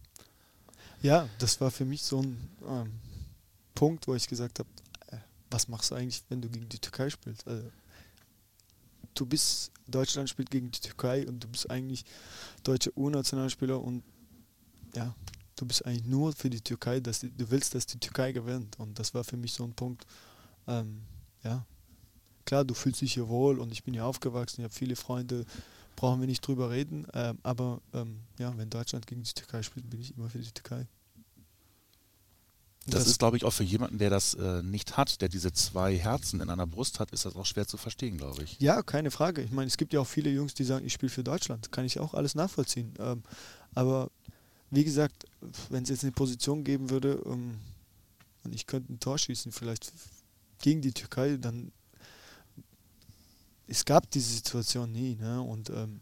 Ja, 1.03 1.29
das 1.39 1.61
war 1.61 1.71
für 1.71 1.85
mich 1.85 2.03
so 2.03 2.23
ein 2.23 2.51
ähm, 2.67 3.01
Punkt, 3.75 4.09
wo 4.09 4.15
ich 4.15 4.27
gesagt 4.27 4.59
habe, 4.59 4.69
äh, 5.09 5.19
was 5.51 5.69
machst 5.69 5.91
du 5.91 5.95
eigentlich, 5.95 6.23
wenn 6.29 6.43
du 6.43 6.49
gegen 6.49 6.69
die 6.69 6.79
Türkei 6.79 7.09
spielst? 7.11 7.47
Also, 7.47 7.71
du 9.19 9.27
bist, 9.27 9.73
Deutschland 9.87 10.29
spielt 10.29 10.51
gegen 10.51 10.71
die 10.71 10.81
Türkei 10.81 11.27
und 11.27 11.45
du 11.45 11.49
bist 11.49 11.71
eigentlich 11.71 12.05
deutscher 12.63 12.91
U-Nationalspieler 12.97 13.81
und 13.81 14.03
ja, 14.95 15.15
du 15.57 15.67
bist 15.67 15.85
eigentlich 15.85 16.07
nur 16.07 16.33
für 16.33 16.51
die 16.51 16.61
Türkei, 16.61 17.01
dass 17.01 17.21
die, 17.21 17.31
du 17.31 17.51
willst, 17.51 17.75
dass 17.75 17.87
die 17.87 17.99
Türkei 17.99 18.33
gewinnt. 18.33 18.79
Und 18.79 18.99
das 18.99 19.15
war 19.15 19.25
für 19.25 19.37
mich 19.37 19.53
so 19.53 19.65
ein 19.65 19.75
Punkt, 19.75 20.07
ähm, 20.67 21.03
ja, 21.43 21.65
klar, 22.45 22.65
du 22.65 22.75
fühlst 22.75 23.01
dich 23.01 23.15
hier 23.15 23.29
wohl 23.29 23.59
und 23.59 23.73
ich 23.73 23.85
bin 23.85 23.95
hier 23.95 24.05
aufgewachsen, 24.05 24.61
ich 24.61 24.65
habe 24.65 24.75
viele 24.75 24.97
Freunde, 24.97 25.45
brauchen 25.97 26.21
wir 26.21 26.27
nicht 26.27 26.47
drüber 26.47 26.71
reden, 26.71 27.07
ähm, 27.13 27.39
aber 27.43 27.81
ähm, 27.93 28.21
ja, 28.39 28.57
wenn 28.57 28.71
Deutschland 28.71 29.07
gegen 29.07 29.23
die 29.23 29.33
Türkei 29.33 29.63
spielt, 29.63 29.91
bin 29.91 30.01
ich 30.01 30.17
immer 30.17 30.31
für 30.31 30.39
die 30.39 30.53
Türkei. 30.53 30.87
Das, 32.91 33.05
das, 33.05 33.11
ist, 33.11 33.19
glaube 33.19 33.37
ich, 33.37 33.45
auch 33.45 33.53
für 33.53 33.65
jemanden, 33.65 33.99
der 33.99 34.11
das 34.11 34.35
äh, 34.35 34.63
nicht 34.63 34.97
hat, 34.97 35.21
der 35.21 35.29
diese 35.29 35.53
zwei 35.53 35.97
Herzen 35.97 36.41
in 36.41 36.51
einer 36.51 36.67
Brust 36.67 37.01
hat, 37.01 37.11
ist 37.11 37.25
das 37.25 37.37
auch 37.37 37.47
schwer 37.47 37.67
zu 37.67 37.77
verstehen, 37.77 38.17
glaube 38.17 38.43
ich. 38.43 38.59
Ja, 38.61 38.83
keine 38.83 39.11
Frage. 39.11 39.43
Ich 39.43 39.51
meine, 39.51 39.67
es 39.67 39.77
gibt 39.77 39.93
ja 39.93 40.01
auch 40.01 40.07
viele 40.07 40.31
Jungs, 40.31 40.55
die 40.55 40.65
sagen, 40.65 40.87
ich 40.87 40.93
spiele 40.93 41.11
für 41.11 41.25
Deutschland. 41.25 41.71
Kann 41.71 41.85
ich 41.85 42.01
auch 42.01 42.15
alles 42.15 42.35
nachvollziehen. 42.35 42.95
Ähm, 42.99 43.23
aber 43.75 44.11
wie 44.71 44.85
gesagt, 44.85 45.27
wenn 45.71 45.83
es 45.83 45.89
jetzt 45.89 46.05
eine 46.05 46.13
Position 46.13 46.65
geben 46.65 46.91
würde 46.91 47.23
ähm, 47.27 47.59
und 48.45 48.55
ich 48.55 48.67
könnte 48.67 48.93
ein 48.93 49.01
Tor 49.01 49.19
schießen, 49.19 49.53
vielleicht 49.53 49.93
gegen 50.61 50.81
die 50.81 50.93
Türkei, 50.93 51.37
dann 51.37 51.73
es 53.67 53.85
gab 53.85 54.11
diese 54.11 54.33
Situation 54.33 54.91
nie. 54.91 55.17
Ne? 55.17 55.41
Und 55.41 55.71
ähm, 55.71 56.01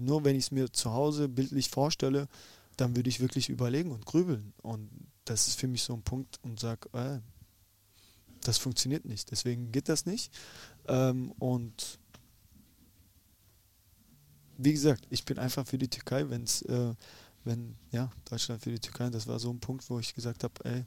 nur 0.00 0.24
wenn 0.24 0.36
ich 0.36 0.44
es 0.44 0.50
mir 0.50 0.72
zu 0.72 0.92
Hause 0.92 1.28
bildlich 1.28 1.68
vorstelle, 1.68 2.28
dann 2.76 2.96
würde 2.96 3.08
ich 3.08 3.20
wirklich 3.20 3.48
überlegen 3.48 3.90
und 3.90 4.06
grübeln. 4.06 4.52
Und 4.62 4.88
das 5.30 5.46
ist 5.46 5.60
für 5.60 5.68
mich 5.68 5.84
so 5.84 5.94
ein 5.94 6.02
Punkt 6.02 6.40
und 6.42 6.58
sage, 6.58 6.88
äh, 6.92 7.20
das 8.42 8.58
funktioniert 8.58 9.04
nicht. 9.04 9.30
Deswegen 9.30 9.70
geht 9.70 9.88
das 9.88 10.04
nicht. 10.04 10.32
Ähm, 10.88 11.30
und 11.38 12.00
wie 14.58 14.72
gesagt, 14.72 15.06
ich 15.08 15.24
bin 15.24 15.38
einfach 15.38 15.66
für 15.66 15.78
die 15.78 15.88
Türkei, 15.88 16.28
wenn 16.28 16.42
es, 16.42 16.62
äh, 16.62 16.94
wenn, 17.44 17.76
ja, 17.92 18.10
Deutschland 18.28 18.60
für 18.60 18.72
die 18.72 18.80
Türkei, 18.80 19.08
das 19.10 19.28
war 19.28 19.38
so 19.38 19.50
ein 19.50 19.60
Punkt, 19.60 19.88
wo 19.88 20.00
ich 20.00 20.14
gesagt 20.14 20.42
habe, 20.42 20.54
ey, 20.64 20.84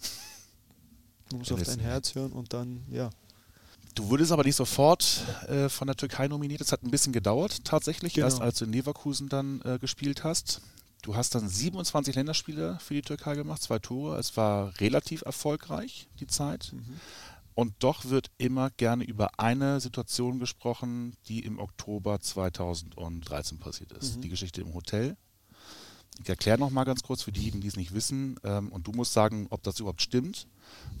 du 1.28 1.36
musst 1.36 1.52
auf 1.52 1.62
dein 1.62 1.78
Herz 1.78 2.16
hören 2.16 2.32
und 2.32 2.52
dann, 2.52 2.82
ja. 2.90 3.10
Du 3.94 4.08
wurdest 4.08 4.32
aber 4.32 4.42
nicht 4.42 4.56
sofort 4.56 5.24
äh, 5.46 5.68
von 5.68 5.86
der 5.86 5.96
Türkei 5.96 6.26
nominiert. 6.26 6.60
Es 6.60 6.72
hat 6.72 6.82
ein 6.82 6.90
bisschen 6.90 7.12
gedauert, 7.12 7.64
tatsächlich, 7.64 8.14
genau. 8.14 8.26
erst 8.26 8.40
als 8.40 8.58
du 8.58 8.64
in 8.64 8.72
Leverkusen 8.72 9.28
dann 9.28 9.60
äh, 9.60 9.78
gespielt 9.78 10.24
hast. 10.24 10.62
Du 11.04 11.14
hast 11.14 11.34
dann 11.34 11.46
27 11.46 12.14
Länderspiele 12.14 12.78
für 12.80 12.94
die 12.94 13.02
Türkei 13.02 13.34
gemacht, 13.34 13.62
zwei 13.62 13.78
Tore. 13.78 14.16
Es 14.18 14.38
war 14.38 14.72
relativ 14.80 15.20
erfolgreich, 15.20 16.08
die 16.18 16.26
Zeit. 16.26 16.72
Mhm. 16.72 16.98
Und 17.54 17.74
doch 17.80 18.06
wird 18.06 18.30
immer 18.38 18.70
gerne 18.70 19.04
über 19.04 19.38
eine 19.38 19.80
Situation 19.80 20.38
gesprochen, 20.38 21.14
die 21.28 21.40
im 21.40 21.58
Oktober 21.58 22.20
2013 22.20 23.58
passiert 23.58 23.92
ist. 23.92 24.16
Mhm. 24.16 24.20
Die 24.22 24.28
Geschichte 24.30 24.62
im 24.62 24.72
Hotel. 24.72 25.18
Ich 26.22 26.28
erkläre 26.30 26.58
nochmal 26.58 26.86
ganz 26.86 27.02
kurz 27.02 27.22
für 27.22 27.32
diejenigen, 27.32 27.60
die 27.60 27.68
es 27.68 27.76
nicht 27.76 27.92
wissen. 27.92 28.40
Ähm, 28.42 28.72
und 28.72 28.86
du 28.86 28.92
musst 28.92 29.12
sagen, 29.12 29.46
ob 29.50 29.62
das 29.62 29.78
überhaupt 29.80 30.00
stimmt, 30.00 30.46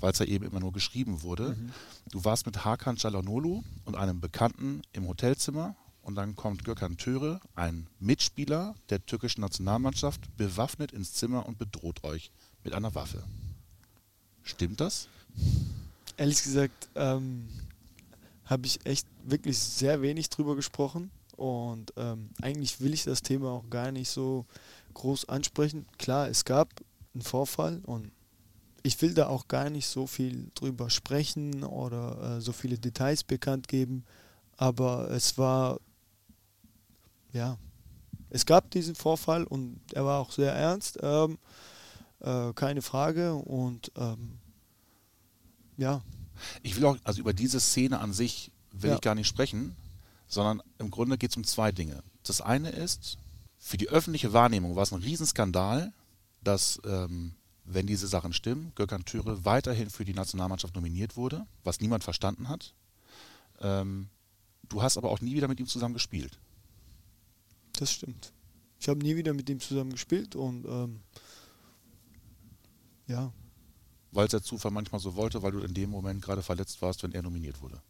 weil 0.00 0.12
es 0.12 0.18
ja 0.18 0.26
eben 0.26 0.44
immer 0.44 0.60
nur 0.60 0.72
geschrieben 0.72 1.22
wurde. 1.22 1.56
Mhm. 1.58 1.72
Du 2.10 2.26
warst 2.26 2.44
mit 2.44 2.62
Hakan 2.62 2.98
Çalhanoğlu 2.98 3.62
und 3.86 3.96
einem 3.96 4.20
Bekannten 4.20 4.82
im 4.92 5.08
Hotelzimmer 5.08 5.76
und 6.04 6.14
dann 6.14 6.36
kommt 6.36 6.64
Gökhan 6.64 6.96
Töre, 6.96 7.40
ein 7.54 7.88
Mitspieler 7.98 8.74
der 8.90 9.04
türkischen 9.04 9.40
Nationalmannschaft, 9.40 10.36
bewaffnet 10.36 10.92
ins 10.92 11.14
Zimmer 11.14 11.46
und 11.46 11.58
bedroht 11.58 12.04
euch 12.04 12.30
mit 12.62 12.74
einer 12.74 12.94
Waffe. 12.94 13.22
Stimmt 14.42 14.80
das? 14.80 15.08
Ehrlich 16.16 16.42
gesagt 16.42 16.88
ähm, 16.94 17.48
habe 18.44 18.66
ich 18.66 18.84
echt 18.86 19.06
wirklich 19.24 19.58
sehr 19.58 20.02
wenig 20.02 20.28
drüber 20.28 20.54
gesprochen 20.54 21.10
und 21.36 21.92
ähm, 21.96 22.30
eigentlich 22.40 22.80
will 22.80 22.94
ich 22.94 23.04
das 23.04 23.22
Thema 23.22 23.50
auch 23.50 23.68
gar 23.70 23.90
nicht 23.90 24.10
so 24.10 24.46
groß 24.92 25.28
ansprechen. 25.28 25.86
Klar, 25.98 26.28
es 26.28 26.44
gab 26.44 26.68
einen 27.14 27.22
Vorfall 27.22 27.80
und 27.84 28.12
ich 28.82 29.00
will 29.00 29.14
da 29.14 29.28
auch 29.28 29.48
gar 29.48 29.70
nicht 29.70 29.86
so 29.86 30.06
viel 30.06 30.50
drüber 30.54 30.90
sprechen 30.90 31.64
oder 31.64 32.36
äh, 32.36 32.40
so 32.40 32.52
viele 32.52 32.78
Details 32.78 33.24
bekannt 33.24 33.66
geben, 33.66 34.04
aber 34.56 35.10
es 35.10 35.38
war 35.38 35.80
ja, 37.34 37.58
es 38.30 38.46
gab 38.46 38.70
diesen 38.70 38.94
Vorfall 38.94 39.44
und 39.44 39.80
er 39.92 40.04
war 40.04 40.18
auch 40.20 40.32
sehr 40.32 40.52
ernst, 40.52 40.98
ähm, 41.02 41.38
äh, 42.20 42.52
keine 42.54 42.82
Frage. 42.82 43.34
Und 43.34 43.92
ähm, 43.96 44.38
ja. 45.76 46.02
Ich 46.62 46.76
will 46.76 46.84
auch, 46.86 46.96
also 47.04 47.20
über 47.20 47.32
diese 47.32 47.60
Szene 47.60 48.00
an 48.00 48.12
sich 48.12 48.50
will 48.72 48.90
Ja. 48.90 48.96
ich 48.96 49.02
gar 49.02 49.14
nicht 49.14 49.28
sprechen, 49.28 49.76
sondern 50.26 50.62
im 50.78 50.90
Grunde 50.90 51.16
geht 51.18 51.30
es 51.30 51.36
um 51.36 51.44
zwei 51.44 51.70
Dinge. 51.70 52.02
Das 52.24 52.40
eine 52.40 52.70
ist, 52.70 53.18
für 53.58 53.76
die 53.76 53.88
öffentliche 53.88 54.32
Wahrnehmung 54.32 54.74
war 54.74 54.82
es 54.82 54.92
ein 54.92 55.00
Riesenskandal, 55.02 55.92
dass, 56.42 56.80
ähm, 56.84 57.34
wenn 57.64 57.86
diese 57.86 58.06
Sachen 58.08 58.32
stimmen, 58.32 58.72
Gökhan 58.74 59.04
Türe 59.04 59.44
weiterhin 59.44 59.90
für 59.90 60.04
die 60.04 60.12
Nationalmannschaft 60.14 60.74
nominiert 60.74 61.16
wurde, 61.16 61.46
was 61.62 61.80
niemand 61.80 62.04
verstanden 62.04 62.48
hat. 62.48 62.74
Ähm, 63.60 64.08
du 64.68 64.82
hast 64.82 64.98
aber 64.98 65.10
auch 65.10 65.20
nie 65.20 65.34
wieder 65.34 65.48
mit 65.48 65.60
ihm 65.60 65.66
zusammen 65.66 65.94
gespielt. 65.94 66.38
Das 67.78 67.92
stimmt. 67.92 68.32
Ich 68.78 68.88
habe 68.88 69.00
nie 69.00 69.16
wieder 69.16 69.32
mit 69.34 69.48
ihm 69.48 69.60
zusammen 69.60 69.92
gespielt 69.92 70.36
und 70.36 70.64
ähm, 70.66 71.00
ja, 73.06 73.32
Weil 74.12 74.26
es 74.26 74.30
der 74.30 74.42
Zufall 74.42 74.70
manchmal 74.70 75.00
so 75.00 75.16
wollte, 75.16 75.42
weil 75.42 75.52
du 75.52 75.60
in 75.60 75.74
dem 75.74 75.90
Moment 75.90 76.22
gerade 76.22 76.42
verletzt 76.42 76.80
warst, 76.82 77.02
wenn 77.02 77.12
er 77.12 77.22
nominiert 77.22 77.60
wurde. 77.60 77.82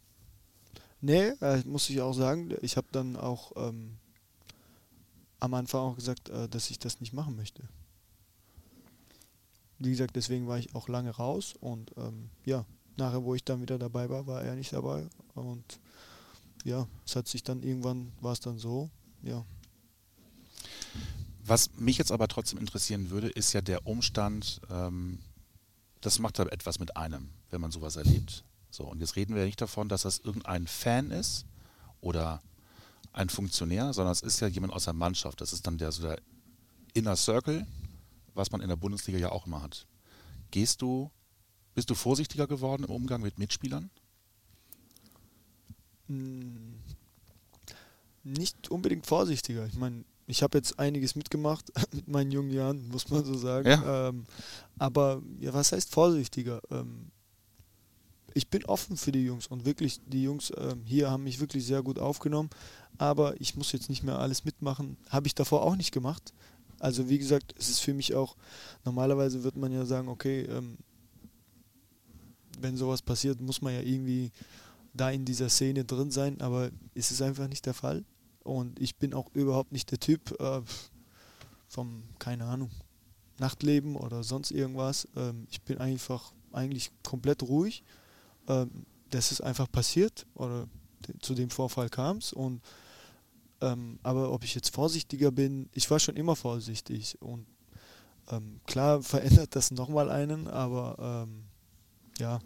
Nee, 1.01 1.27
äh, 1.41 1.61
muss 1.65 1.89
ich 1.89 2.01
auch 2.01 2.13
sagen, 2.13 2.55
ich 2.61 2.77
habe 2.77 2.87
dann 2.91 3.15
auch 3.15 3.51
ähm, 3.55 3.97
am 5.39 5.53
Anfang 5.53 5.81
auch 5.81 5.95
gesagt, 5.95 6.29
äh, 6.29 6.49
dass 6.49 6.69
ich 6.71 6.79
das 6.79 6.99
nicht 6.99 7.13
machen 7.13 7.35
möchte. 7.35 7.63
Wie 9.77 9.91
gesagt, 9.91 10.15
deswegen 10.15 10.47
war 10.47 10.57
ich 10.57 10.73
auch 10.73 10.87
lange 10.87 11.11
raus 11.11 11.53
und 11.59 11.91
ähm, 11.97 12.29
ja, 12.45 12.65
nachher, 12.97 13.23
wo 13.23 13.35
ich 13.35 13.43
dann 13.43 13.61
wieder 13.61 13.77
dabei 13.77 14.09
war, 14.09 14.25
war 14.25 14.41
er 14.41 14.55
nicht 14.55 14.73
dabei 14.73 15.07
und 15.35 15.79
ja, 16.63 16.87
es 17.05 17.15
hat 17.15 17.27
sich 17.27 17.43
dann 17.43 17.61
irgendwann, 17.61 18.11
war 18.21 18.33
es 18.33 18.39
dann 18.39 18.57
so, 18.57 18.89
ja. 19.21 19.45
Was 21.47 21.69
mich 21.77 21.99
jetzt 21.99 22.11
aber 22.11 22.27
trotzdem 22.27 22.57
interessieren 22.57 23.11
würde, 23.11 23.29
ist 23.29 23.53
ja 23.53 23.61
der 23.61 23.85
Umstand, 23.85 24.61
ähm, 24.71 25.19
das 26.01 26.17
macht 26.17 26.39
halt 26.39 26.51
etwas 26.51 26.79
mit 26.79 26.97
einem, 26.97 27.29
wenn 27.51 27.61
man 27.61 27.71
sowas 27.71 27.97
erlebt. 27.97 28.43
So, 28.71 28.83
und 28.85 28.99
jetzt 28.99 29.15
reden 29.15 29.35
wir 29.35 29.41
ja 29.41 29.45
nicht 29.45 29.61
davon, 29.61 29.87
dass 29.87 30.01
das 30.01 30.17
irgendein 30.17 30.65
Fan 30.65 31.11
ist 31.11 31.45
oder 32.01 32.41
ein 33.13 33.29
Funktionär, 33.29 33.93
sondern 33.93 34.11
es 34.11 34.21
ist 34.21 34.39
ja 34.39 34.47
jemand 34.47 34.73
aus 34.73 34.85
der 34.85 34.93
Mannschaft. 34.93 35.39
Das 35.39 35.53
ist 35.53 35.67
dann 35.67 35.77
der, 35.77 35.91
so 35.91 36.01
der 36.01 36.19
Inner 36.93 37.15
Circle, 37.15 37.67
was 38.33 38.51
man 38.51 38.61
in 38.61 38.67
der 38.67 38.75
Bundesliga 38.75 39.19
ja 39.19 39.31
auch 39.31 39.45
immer 39.45 39.61
hat. 39.61 39.85
Gehst 40.49 40.81
du, 40.81 41.11
bist 41.75 41.91
du 41.91 41.95
vorsichtiger 41.95 42.47
geworden 42.47 42.85
im 42.85 42.89
Umgang 42.89 43.21
mit 43.21 43.37
Mitspielern? 43.37 43.91
Mm, 46.07 46.73
Nicht 48.23 48.71
unbedingt 48.71 49.05
vorsichtiger. 49.05 49.67
Ich 49.67 49.75
meine, 49.75 50.03
ich 50.27 50.43
habe 50.43 50.57
jetzt 50.57 50.79
einiges 50.79 51.15
mitgemacht 51.15 51.71
mit 51.93 52.07
meinen 52.07 52.31
jungen 52.31 52.51
Jahren, 52.51 52.87
muss 52.89 53.09
man 53.09 53.23
so 53.23 53.35
sagen. 53.35 53.69
Ja. 53.69 54.09
Ähm, 54.09 54.25
aber 54.77 55.21
ja, 55.39 55.53
was 55.53 55.71
heißt 55.71 55.91
vorsichtiger? 55.91 56.61
Ähm, 56.71 57.11
ich 58.33 58.49
bin 58.49 58.65
offen 58.65 58.97
für 58.97 59.11
die 59.11 59.23
Jungs 59.23 59.47
und 59.47 59.65
wirklich, 59.65 60.01
die 60.07 60.23
Jungs 60.23 60.51
ähm, 60.57 60.81
hier 60.83 61.09
haben 61.09 61.23
mich 61.23 61.39
wirklich 61.39 61.65
sehr 61.65 61.81
gut 61.81 61.99
aufgenommen. 61.99 62.49
Aber 62.97 63.39
ich 63.39 63.55
muss 63.55 63.71
jetzt 63.71 63.89
nicht 63.89 64.03
mehr 64.03 64.19
alles 64.19 64.45
mitmachen. 64.45 64.97
Habe 65.09 65.27
ich 65.27 65.35
davor 65.35 65.63
auch 65.63 65.75
nicht 65.75 65.91
gemacht. 65.91 66.33
Also 66.79 67.07
wie 67.07 67.17
gesagt, 67.17 67.53
es 67.57 67.69
ist 67.69 67.79
für 67.79 67.93
mich 67.93 68.13
auch, 68.15 68.35
normalerweise 68.83 69.43
wird 69.43 69.55
man 69.55 69.71
ja 69.71 69.85
sagen, 69.85 70.09
okay, 70.09 70.41
ähm, 70.41 70.77
wenn 72.59 72.77
sowas 72.77 73.01
passiert, 73.01 73.41
muss 73.41 73.61
man 73.61 73.73
ja 73.73 73.81
irgendwie 73.81 74.31
da 74.93 75.09
in 75.09 75.25
dieser 75.25 75.49
Szene 75.49 75.83
drin 75.83 76.11
sein, 76.11 76.39
aber 76.41 76.71
es 76.93 77.11
ist 77.11 77.21
einfach 77.21 77.47
nicht 77.47 77.65
der 77.65 77.73
Fall. 77.73 78.03
Und 78.45 78.79
ich 78.79 78.95
bin 78.95 79.13
auch 79.13 79.29
überhaupt 79.33 79.71
nicht 79.71 79.91
der 79.91 79.99
Typ 79.99 80.39
äh, 80.39 80.61
vom, 81.67 82.03
keine 82.19 82.45
Ahnung, 82.45 82.69
Nachtleben 83.39 83.95
oder 83.95 84.23
sonst 84.23 84.51
irgendwas. 84.51 85.07
Ähm, 85.15 85.47
ich 85.49 85.61
bin 85.61 85.79
einfach 85.79 86.31
eigentlich 86.53 86.91
komplett 87.03 87.43
ruhig. 87.43 87.83
Ähm, 88.47 88.85
das 89.09 89.31
ist 89.31 89.41
einfach 89.41 89.69
passiert 89.71 90.25
oder 90.35 90.67
de- 91.07 91.17
zu 91.19 91.33
dem 91.33 91.49
Vorfall 91.49 91.89
kam 91.89 92.17
es. 92.17 92.31
Und 92.33 92.61
ähm, 93.61 93.99
aber 94.03 94.31
ob 94.31 94.43
ich 94.43 94.53
jetzt 94.53 94.73
vorsichtiger 94.73 95.31
bin, 95.31 95.69
ich 95.73 95.89
war 95.89 95.99
schon 95.99 96.15
immer 96.15 96.35
vorsichtig 96.35 97.19
und 97.21 97.47
ähm, 98.29 98.59
klar 98.67 99.01
verändert 99.03 99.55
das 99.55 99.71
nochmal 99.71 100.09
einen, 100.11 100.47
aber 100.47 101.25
ähm, 101.27 101.45
ja, 102.19 102.39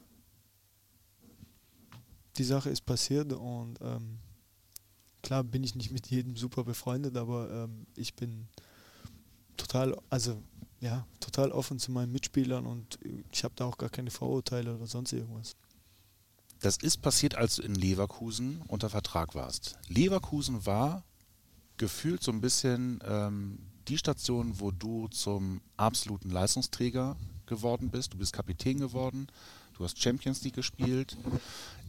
die 2.38 2.44
Sache 2.44 2.70
ist 2.70 2.86
passiert 2.86 3.34
und 3.34 3.78
ähm, 3.82 4.20
klar 5.21 5.43
bin 5.43 5.63
ich 5.63 5.75
nicht 5.75 5.91
mit 5.91 6.08
jedem 6.08 6.36
super 6.36 6.63
befreundet, 6.63 7.17
aber 7.17 7.49
ähm, 7.49 7.86
ich 7.95 8.15
bin 8.15 8.47
total, 9.58 9.97
also 10.10 10.41
ja, 10.79 11.05
total 11.19 11.51
offen 11.51 11.79
zu 11.79 11.91
meinen 11.91 12.12
Mitspielern 12.12 12.65
und 12.65 12.99
ich 13.32 13.43
habe 13.43 13.53
da 13.55 13.65
auch 13.65 13.77
gar 13.77 13.89
keine 13.89 14.12
Vorurteile 14.12 14.75
oder 14.75 14.88
sonst 14.88 15.13
irgendwas. 15.13 15.55
Das 16.62 16.77
ist 16.77 16.97
passiert, 17.01 17.36
als 17.36 17.55
du 17.55 17.62
in 17.62 17.75
Leverkusen 17.75 18.62
unter 18.67 18.89
Vertrag 18.89 19.36
warst. 19.36 19.77
Leverkusen 19.88 20.65
war 20.65 21.03
gefühlt 21.77 22.21
so 22.21 22.32
ein 22.32 22.41
bisschen 22.41 22.99
ähm, 23.05 23.60
die 23.88 23.97
Station, 23.97 24.60
wo 24.60 24.71
du 24.71 25.08
zum 25.08 25.62
absoluten 25.77 26.29
Leistungsträger 26.29 27.15
geworden 27.45 27.89
bist. 27.89 28.13
Du 28.13 28.17
bist 28.17 28.34
Kapitän 28.34 28.79
geworden, 28.79 29.27
du 29.80 29.86
hast 29.86 30.02
Champions 30.02 30.44
League 30.44 30.56
gespielt. 30.56 31.18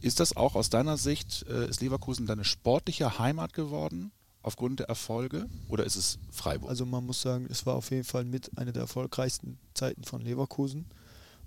Ist 0.01 0.19
das 0.19 0.35
auch 0.35 0.55
aus 0.55 0.69
deiner 0.69 0.97
Sicht, 0.97 1.45
äh, 1.47 1.67
ist 1.69 1.81
Leverkusen 1.81 2.25
deine 2.25 2.45
sportliche 2.45 3.19
Heimat 3.19 3.53
geworden 3.53 4.11
aufgrund 4.41 4.79
der 4.79 4.87
Erfolge 4.87 5.47
oder 5.67 5.85
ist 5.85 5.97
es 5.97 6.17
Freiburg? 6.31 6.69
Also 6.69 6.85
man 6.85 7.05
muss 7.05 7.21
sagen, 7.21 7.45
es 7.49 7.65
war 7.65 7.75
auf 7.75 7.91
jeden 7.91 8.05
Fall 8.05 8.23
mit 8.25 8.57
einer 8.57 8.71
der 8.71 8.83
erfolgreichsten 8.83 9.59
Zeiten 9.73 10.03
von 10.03 10.21
Leverkusen. 10.21 10.85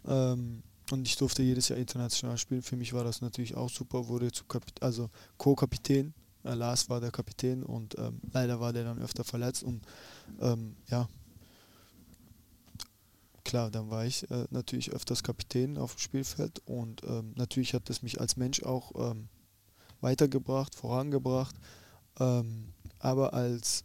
Ähm, 0.06 0.62
und 0.92 1.08
ich 1.08 1.16
durfte 1.16 1.42
jedes 1.42 1.68
Jahr 1.68 1.78
international 1.78 2.36
spielen. 2.36 2.62
Für 2.62 2.76
mich 2.76 2.92
war 2.92 3.04
das 3.04 3.22
natürlich 3.22 3.56
auch 3.56 3.70
super. 3.70 4.06
Wurde 4.08 4.30
zu 4.30 4.44
Kapit 4.44 4.82
also 4.82 5.08
Co-Kapitän. 5.38 6.12
Äh, 6.44 6.54
Lars 6.54 6.90
war 6.90 7.00
der 7.00 7.10
Kapitän 7.10 7.62
und 7.62 7.98
ähm, 7.98 8.20
leider 8.32 8.60
war 8.60 8.74
der 8.74 8.84
dann 8.84 9.00
öfter 9.00 9.24
verletzt. 9.24 9.62
Und 9.62 9.80
ähm, 10.42 10.76
ja, 10.90 11.08
klar, 13.44 13.70
dann 13.70 13.90
war 13.90 14.04
ich 14.04 14.30
äh, 14.30 14.46
natürlich 14.50 14.92
öfters 14.92 15.22
Kapitän 15.22 15.78
auf 15.78 15.94
dem 15.94 16.00
Spielfeld. 16.00 16.62
Und 16.66 17.02
ähm, 17.04 17.32
natürlich 17.36 17.74
hat 17.74 17.88
es 17.90 18.02
mich 18.02 18.20
als 18.20 18.36
Mensch 18.36 18.62
auch 18.62 18.92
ähm, 18.96 19.28
weitergebracht, 20.00 20.74
vorangebracht. 20.74 21.54
Ähm, 22.18 22.72
aber 22.98 23.34
als, 23.34 23.84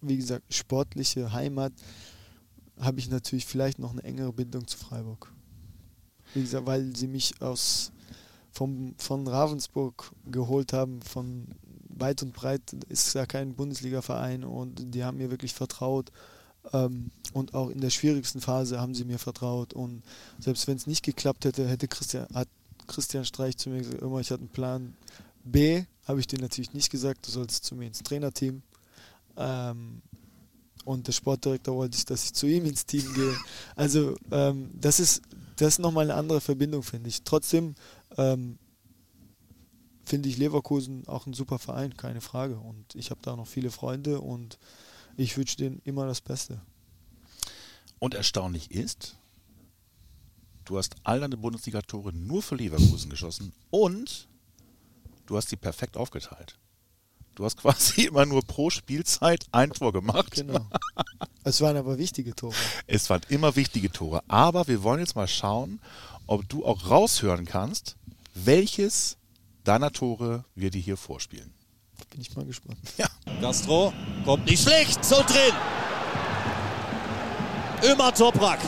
wie 0.00 0.16
gesagt, 0.16 0.52
sportliche 0.52 1.32
Heimat 1.32 1.72
habe 2.78 3.00
ich 3.00 3.08
natürlich 3.08 3.46
vielleicht 3.46 3.78
noch 3.78 3.92
eine 3.92 4.04
engere 4.04 4.32
Bindung 4.32 4.66
zu 4.66 4.78
Freiburg. 4.78 5.32
Wie 6.34 6.42
gesagt, 6.42 6.66
weil 6.66 6.94
sie 6.94 7.08
mich 7.08 7.40
aus 7.40 7.92
vom, 8.50 8.94
von 8.98 9.26
Ravensburg 9.26 10.12
geholt 10.26 10.72
haben, 10.72 11.00
von 11.02 11.46
weit 11.88 12.22
und 12.22 12.32
breit 12.32 12.72
ist 12.88 13.14
ja 13.14 13.26
kein 13.26 13.54
Bundesliga-Verein 13.54 14.44
und 14.44 14.94
die 14.94 15.04
haben 15.04 15.18
mir 15.18 15.30
wirklich 15.30 15.54
vertraut. 15.54 16.12
Ähm, 16.72 17.10
und 17.32 17.54
auch 17.54 17.70
in 17.70 17.80
der 17.80 17.90
schwierigsten 17.90 18.40
Phase 18.40 18.80
haben 18.80 18.94
sie 18.94 19.04
mir 19.04 19.18
vertraut. 19.18 19.72
Und 19.72 20.02
selbst 20.38 20.66
wenn 20.66 20.76
es 20.76 20.86
nicht 20.86 21.04
geklappt 21.04 21.44
hätte, 21.44 21.68
hätte 21.68 21.88
Christian, 21.88 22.26
hat 22.34 22.48
Christian 22.86 23.24
Streich 23.24 23.56
zu 23.56 23.70
mir 23.70 23.78
gesagt, 23.78 24.02
immer 24.02 24.20
ich 24.20 24.30
hatte 24.30 24.40
einen 24.40 24.50
Plan 24.50 24.94
B, 25.44 25.84
habe 26.06 26.20
ich 26.20 26.26
dir 26.26 26.40
natürlich 26.40 26.72
nicht 26.72 26.90
gesagt, 26.90 27.26
du 27.26 27.30
sollst 27.30 27.64
zu 27.64 27.74
mir 27.74 27.86
ins 27.86 28.02
Trainerteam. 28.02 28.62
Ähm, 29.36 30.02
und 30.84 31.06
der 31.06 31.12
Sportdirektor 31.12 31.76
wollte 31.76 31.98
ich, 31.98 32.06
dass 32.06 32.24
ich 32.24 32.32
zu 32.32 32.46
ihm 32.46 32.64
ins 32.64 32.86
Team 32.86 33.12
gehe. 33.14 33.36
Also 33.76 34.16
ähm, 34.30 34.70
das 34.74 35.00
ist 35.00 35.22
das 35.58 35.74
ist 35.74 35.78
nochmal 35.80 36.04
eine 36.04 36.14
andere 36.14 36.40
Verbindung, 36.40 36.82
finde 36.82 37.08
ich. 37.08 37.22
Trotzdem 37.22 37.74
ähm, 38.16 38.58
finde 40.04 40.28
ich 40.28 40.38
Leverkusen 40.38 41.06
auch 41.08 41.26
ein 41.26 41.34
super 41.34 41.58
Verein, 41.58 41.96
keine 41.96 42.20
Frage. 42.20 42.56
Und 42.58 42.94
ich 42.94 43.10
habe 43.10 43.20
da 43.22 43.36
noch 43.36 43.46
viele 43.46 43.70
Freunde 43.70 44.20
und 44.20 44.58
ich 45.18 45.36
wünsche 45.36 45.56
denen 45.56 45.80
immer 45.84 46.06
das 46.06 46.20
Beste. 46.20 46.60
Und 47.98 48.14
erstaunlich 48.14 48.70
ist, 48.70 49.16
du 50.64 50.78
hast 50.78 50.94
all 51.02 51.20
deine 51.20 51.36
Bundesliga-Tore 51.36 52.12
nur 52.12 52.42
für 52.42 52.54
Leverkusen 52.54 53.10
geschossen 53.10 53.52
und 53.70 54.28
du 55.26 55.36
hast 55.36 55.48
sie 55.48 55.56
perfekt 55.56 55.96
aufgeteilt. 55.96 56.56
Du 57.34 57.44
hast 57.44 57.56
quasi 57.60 58.02
immer 58.02 58.26
nur 58.26 58.42
pro 58.42 58.70
Spielzeit 58.70 59.46
ein 59.50 59.70
Tor 59.70 59.92
gemacht. 59.92 60.34
Genau. 60.34 60.66
es 61.42 61.60
waren 61.60 61.76
aber 61.76 61.98
wichtige 61.98 62.34
Tore. 62.34 62.54
Es 62.86 63.10
waren 63.10 63.22
immer 63.28 63.56
wichtige 63.56 63.90
Tore. 63.90 64.22
Aber 64.28 64.68
wir 64.68 64.84
wollen 64.84 65.00
jetzt 65.00 65.16
mal 65.16 65.28
schauen, 65.28 65.80
ob 66.28 66.48
du 66.48 66.64
auch 66.64 66.90
raushören 66.90 67.44
kannst, 67.44 67.96
welches 68.34 69.16
deiner 69.64 69.90
Tore 69.90 70.44
wir 70.54 70.70
dir 70.70 70.80
hier 70.80 70.96
vorspielen. 70.96 71.57
Bin 72.18 72.26
ich 72.28 72.34
mal 72.34 72.44
gespannt. 72.44 72.76
Castro 73.40 73.92
kommt 74.24 74.44
nicht 74.46 74.60
schlecht, 74.60 75.04
so 75.04 75.22
drin. 75.22 75.54
Ömer 77.84 78.12
Toprak, 78.12 78.58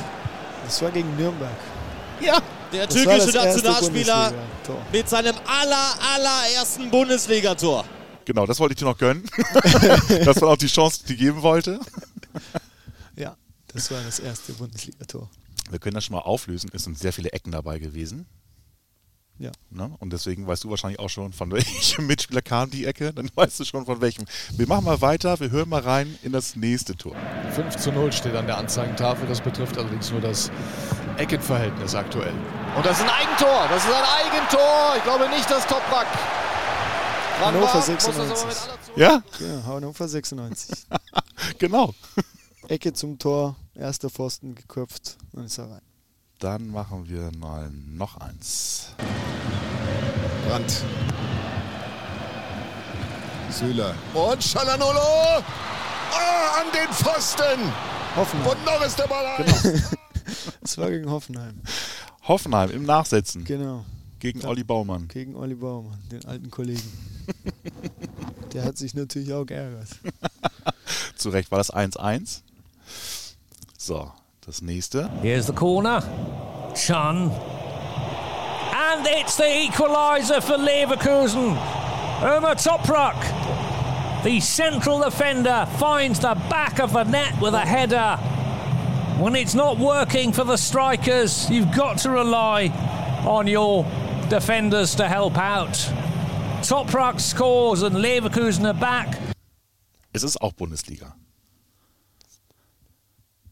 Das 0.64 0.80
war 0.80 0.92
gegen 0.92 1.16
Nürnberg. 1.16 1.50
Ja, 2.20 2.40
der 2.72 2.86
Das 2.86 2.94
türkische 2.94 3.36
Nationalspieler 3.36 4.32
mit 4.92 5.08
seinem 5.08 5.34
aller, 5.48 5.94
allerersten 6.14 6.92
Bundesligator. 6.92 7.84
genau, 8.24 8.46
das 8.46 8.60
wollte 8.60 8.74
ich 8.74 8.78
dir 8.78 8.84
noch 8.84 8.96
gönnen. 8.96 9.28
das 10.24 10.40
war 10.40 10.50
auch 10.50 10.56
die 10.56 10.68
Chance, 10.68 11.00
die 11.00 11.14
ich 11.14 11.18
dir 11.18 11.24
geben 11.26 11.42
wollte. 11.42 11.80
Ja, 13.16 13.36
das 13.74 13.90
war 13.90 14.00
das 14.00 14.20
erste 14.20 14.52
Bundesligator. 14.52 15.28
Wir 15.70 15.80
können 15.80 15.94
das 15.96 16.04
schon 16.04 16.14
mal 16.14 16.22
auflösen. 16.22 16.70
Es 16.72 16.84
sind 16.84 16.96
sehr 16.96 17.12
viele 17.12 17.32
Ecken 17.32 17.50
dabei 17.50 17.80
gewesen. 17.80 18.28
Ja. 19.40 19.52
Ne? 19.70 19.90
Und 20.00 20.12
deswegen 20.12 20.46
weißt 20.46 20.64
du 20.64 20.68
wahrscheinlich 20.70 21.00
auch 21.00 21.08
schon, 21.08 21.32
von 21.32 21.50
welchem 21.50 22.06
Mitspieler 22.06 22.42
kam 22.42 22.70
die 22.70 22.84
Ecke. 22.84 23.10
Dann 23.14 23.30
weißt 23.34 23.58
du 23.60 23.64
schon 23.64 23.86
von 23.86 24.02
welchem. 24.02 24.26
Wir 24.52 24.68
machen 24.68 24.84
mal 24.84 25.00
weiter, 25.00 25.40
wir 25.40 25.50
hören 25.50 25.70
mal 25.70 25.80
rein 25.80 26.18
in 26.22 26.30
das 26.32 26.56
nächste 26.56 26.94
Tor. 26.94 27.16
5 27.54 27.76
zu 27.76 27.90
0 27.90 28.12
steht 28.12 28.36
an 28.36 28.46
der 28.46 28.58
Anzeigentafel. 28.58 29.26
Das 29.26 29.40
betrifft 29.40 29.78
allerdings 29.78 30.10
nur 30.10 30.20
das 30.20 30.50
Eckenverhältnis 31.16 31.94
aktuell. 31.94 32.34
Und 32.76 32.84
das 32.84 32.98
ist 32.98 33.04
ein 33.04 33.08
Eigentor. 33.10 33.66
Das 33.70 33.82
ist 33.82 33.90
ein 33.90 34.26
Eigentor. 34.26 34.94
Ich 34.98 35.02
glaube 35.04 35.28
nicht, 35.30 35.50
dass 35.50 35.66
Toprak 35.66 36.06
Hannover 37.42 37.62
war. 37.64 37.74
Muss 37.74 37.86
das 37.86 38.04
aber 38.08 38.24
96. 38.26 38.46
mit 38.46 38.68
aller 38.68 38.82
Zug- 38.82 38.96
Ja, 38.96 39.22
Ja, 39.40 39.64
Hannover 39.64 40.06
96. 40.08 40.86
genau. 41.58 41.94
Ecke 42.68 42.92
zum 42.92 43.18
Tor, 43.18 43.56
erster 43.74 44.10
Pfosten 44.10 44.54
geköpft 44.54 45.16
und 45.32 45.44
ist 45.46 45.56
er 45.56 45.70
rein. 45.70 45.80
Dann 46.38 46.68
machen 46.70 47.08
wir 47.08 47.30
mal 47.38 47.70
noch 47.70 48.16
eins. 48.18 48.94
Brandt. 50.50 50.82
Süle. 53.50 53.94
Und 54.14 54.42
Schalanolo. 54.42 54.98
Ah, 54.98 56.60
an 56.60 56.66
den 56.74 56.92
Pfosten. 56.92 57.72
Hoffenheim. 58.16 58.48
Und 58.48 58.64
noch 58.64 58.84
ist 58.84 58.98
der 58.98 59.06
Ball 59.06 59.26
ein. 59.26 59.44
Das 60.60 60.76
war 60.78 60.90
gegen 60.90 61.08
Hoffenheim. 61.08 61.60
Hoffenheim 62.26 62.70
im 62.70 62.82
Nachsetzen 62.84 63.44
Genau. 63.44 63.84
gegen 64.18 64.44
Olli 64.44 64.64
Baumann. 64.64 65.06
Gegen 65.06 65.36
Olli 65.36 65.54
Baumann, 65.54 65.98
den 66.10 66.24
alten 66.24 66.50
Kollegen. 66.50 66.82
Der 68.52 68.64
hat 68.64 68.76
sich 68.76 68.94
natürlich 68.94 69.32
auch 69.32 69.44
geärgert. 69.46 69.88
Zu 71.16 71.30
Recht 71.30 71.50
war 71.52 71.58
das 71.58 71.72
1-1. 71.72 72.40
So, 73.78 74.10
das 74.44 74.62
nächste. 74.62 75.08
Here's 75.22 75.46
the 75.46 75.52
corner. 75.52 76.02
Chun. 76.74 77.30
And 79.00 79.08
it's 79.08 79.38
the 79.38 79.44
equaliser 79.44 80.42
for 80.42 80.58
Leverkusen. 80.58 81.56
Ömer 82.20 82.54
Toprak. 82.54 84.22
The 84.24 84.40
central 84.40 84.98
defender 85.00 85.66
finds 85.78 86.20
the 86.20 86.34
back 86.50 86.78
of 86.80 86.92
the 86.92 87.04
net 87.04 87.40
with 87.40 87.54
a 87.54 87.60
header. 87.64 88.18
When 89.18 89.36
it's 89.36 89.54
not 89.54 89.78
working 89.78 90.32
for 90.32 90.44
the 90.44 90.58
strikers, 90.58 91.48
you've 91.48 91.74
got 91.74 91.96
to 92.00 92.10
rely 92.10 92.68
on 93.26 93.46
your 93.46 93.84
defenders 94.28 94.94
to 94.96 95.08
help 95.08 95.38
out. 95.38 95.78
Toprak 96.60 97.20
scores 97.20 97.82
and 97.82 97.96
Leverkusen 97.96 98.66
are 98.66 98.74
back. 98.74 99.18
Es 100.12 100.24
ist 100.24 100.42
auch 100.42 100.52
Bundesliga. 100.52 101.14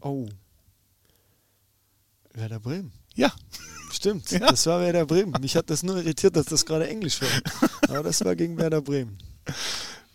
Oh. 0.03 0.29
Werder 2.35 2.61
Bremen. 2.61 2.93
Ja, 3.15 3.31
Stimmt, 3.99 4.31
Ja. 4.31 4.39
das 4.39 4.65
war 4.67 4.81
Werder 4.81 5.05
Bremen. 5.07 5.35
Mich 5.41 5.57
hat 5.57 5.69
das 5.71 5.83
nur 5.83 5.97
irritiert, 5.97 6.37
dass 6.37 6.47
das 6.47 6.65
gerade 6.65 6.89
Englisch 6.89 7.21
war. 7.21 7.29
Aber 7.89 8.05
das 8.05 8.25
war 8.25 8.37
gegen 8.37 8.57
Werder 8.57 8.81
Bremen. 8.81 9.19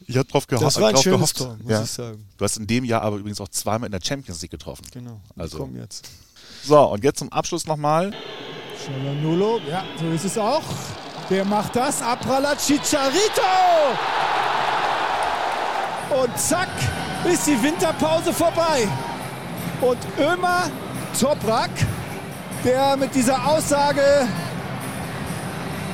ich 0.08 0.16
habe 0.16 0.26
drauf, 0.30 0.48
geho 0.48 0.62
Das 0.62 0.80
war 0.80 0.88
ein 0.88 0.94
drauf 0.94 1.04
schönes 1.04 1.34
gehofft. 1.34 1.38
Tor, 1.38 1.58
muss 1.62 1.70
ja. 1.72 1.84
ich 1.84 1.92
sagen. 1.92 2.26
Du 2.38 2.46
hast 2.46 2.56
in 2.56 2.66
dem 2.66 2.86
Jahr 2.86 3.02
aber 3.02 3.18
übrigens 3.18 3.42
auch 3.42 3.50
zweimal 3.50 3.88
in 3.88 3.92
der 3.92 4.00
Champions 4.02 4.42
League 4.42 4.52
getroffen. 4.52 4.86
Genau. 4.94 5.20
Also-. 5.36 5.58
Komm 5.58 5.76
jetzt. 5.76 6.06
So, 6.64 6.80
und 6.80 7.04
jetzt 7.04 7.20
zum 7.20 7.30
Abschluss 7.34 7.66
nochmal. 7.68 8.14
Nulo, 9.22 9.60
ja, 9.70 9.84
so 10.00 10.10
ist 10.12 10.24
es 10.24 10.38
auch. 10.38 10.64
Der 11.30 11.44
macht 11.44 11.76
das. 11.76 12.02
Apralat 12.02 12.60
Chicharito. 12.66 13.42
Und 16.24 16.38
zack, 16.40 16.70
ist 17.30 17.48
die 17.48 17.62
Winterpause 17.62 18.32
vorbei. 18.32 18.88
Und 19.82 19.98
Ömer 20.20 20.70
Toprak, 21.20 21.70
der 22.64 22.98
mit 22.98 23.14
dieser 23.14 23.46
Aussage, 23.48 24.28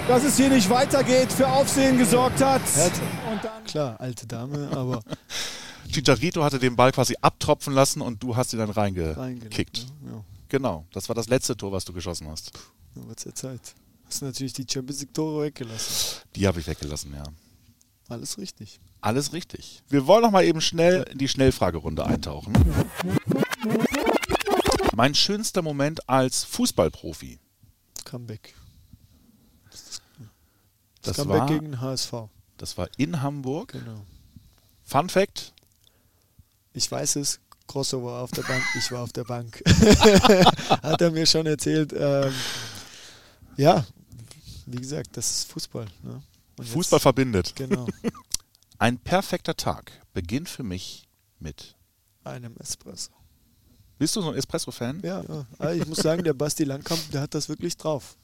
dass 0.08 0.24
es 0.24 0.38
hier 0.38 0.50
nicht 0.50 0.70
weitergeht, 0.70 1.32
für 1.32 1.48
Aufsehen 1.48 1.98
gesorgt 1.98 2.42
hat. 2.42 2.62
Härte. 2.76 3.02
Und 3.32 3.44
dann 3.44 3.64
Klar, 3.66 4.00
alte 4.00 4.28
Dame, 4.28 4.70
aber 4.72 5.02
Chicharito 5.92 6.44
hatte 6.44 6.60
den 6.60 6.76
Ball 6.76 6.92
quasi 6.92 7.16
abtropfen 7.22 7.74
lassen 7.74 8.02
und 8.02 8.22
du 8.22 8.36
hast 8.36 8.54
ihn 8.54 8.60
dann 8.60 8.70
reingekickt. 8.70 9.88
Ne? 10.02 10.12
Ja, 10.12 10.24
Genau, 10.50 10.86
das 10.94 11.08
war 11.10 11.16
das 11.16 11.28
letzte 11.28 11.56
Tor, 11.56 11.72
was 11.72 11.86
du 11.86 11.94
geschossen 11.94 12.28
hast. 12.28 12.52
ja 12.96 13.08
wird's 13.08 13.24
ja 13.24 13.34
Zeit. 13.34 13.76
Hast 14.08 14.24
natürlich 14.24 14.54
die 14.54 14.66
Champions 14.68 15.02
League 15.02 15.14
Tore 15.14 15.46
weggelassen. 15.46 16.24
Die 16.36 16.48
habe 16.48 16.60
ich 16.60 16.66
weggelassen, 16.68 17.14
ja. 17.14 17.24
Alles 18.08 18.40
richtig. 18.40 18.80
Alles 19.02 19.34
richtig. 19.34 19.84
Wir 19.88 20.08
wollen 20.08 20.24
noch 20.24 20.32
mal 20.32 20.44
eben 20.44 20.62
schnell 20.62 21.06
in 21.12 21.20
die 21.20 21.28
Schnellfragerunde 21.28 22.04
eintauchen. 22.06 22.54
Mein 25.00 25.16
schönster 25.16 25.62
Moment 25.62 26.10
als 26.10 26.44
Fußballprofi. 26.44 27.40
Comeback. 28.04 28.54
Das, 29.72 30.02
Das 31.02 31.16
Comeback 31.16 31.40
war, 31.40 31.48
gegen 31.48 31.66
den 31.72 31.80
HSV. 31.80 32.14
das 32.58 32.78
war 32.78 32.90
in 32.98 33.22
Hamburg. 33.22 33.72
Genau. 33.72 34.06
Fun 34.84 35.08
Fact: 35.08 35.54
Ich 36.74 36.92
weiß 36.92 37.16
es, 37.16 37.40
Crossover 37.66 38.20
auf 38.20 38.32
der 38.32 38.42
Bank, 38.42 38.62
ich 38.78 38.92
war 38.92 39.04
auf 39.04 39.14
der 39.14 39.24
Bank. 39.24 39.64
Hat 40.84 41.00
er 41.02 41.12
mir 41.12 41.26
schon 41.26 41.46
erzählt. 41.46 41.94
Ähm, 41.96 42.34
ja, 43.56 43.86
wie 44.66 44.82
gesagt, 44.82 45.16
das 45.16 45.32
ist 45.32 45.52
Fußball. 45.54 45.86
Ne? 46.04 46.22
Und 46.58 46.66
jetzt- 46.66 46.74
Fußball 46.74 47.00
verbindet. 47.00 47.56
Genau, 47.56 47.88
Ein 48.80 49.00
perfekter 49.00 49.56
Tag 49.56 49.94
beginnt 50.14 50.50
für 50.50 50.64
mich 50.64 51.08
mit. 51.40 51.78
einem 52.26 52.58
Espresso. 52.58 53.12
Bist 54.00 54.16
du 54.16 54.22
so 54.22 54.30
ein 54.30 54.38
Espresso-Fan? 54.38 55.02
Ja, 55.04 55.22
ja. 55.22 55.46
Aber 55.58 55.76
ich 55.76 55.86
muss 55.86 56.00
sagen, 56.00 56.24
der 56.24 56.34
Basti 56.34 56.64
Langkamp, 56.64 57.12
der 57.12 57.20
hat 57.22 57.36
das 57.36 57.50
wirklich 57.50 57.76
drauf. 57.76 58.16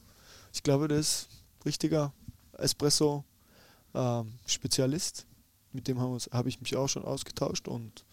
Ich 0.52 0.62
glaube, 0.62 0.88
der 0.88 0.98
ist 0.98 1.28
richtiger 1.66 2.14
Espresso-Spezialist. 2.54 5.26
Mit 5.72 5.86
dem 5.86 6.00
habe 6.00 6.16
hab 6.32 6.46
ich 6.46 6.62
mich 6.62 6.74
auch 6.76 6.88
schon 6.88 7.04
ausgetauscht 7.04 7.68
und 7.68 8.06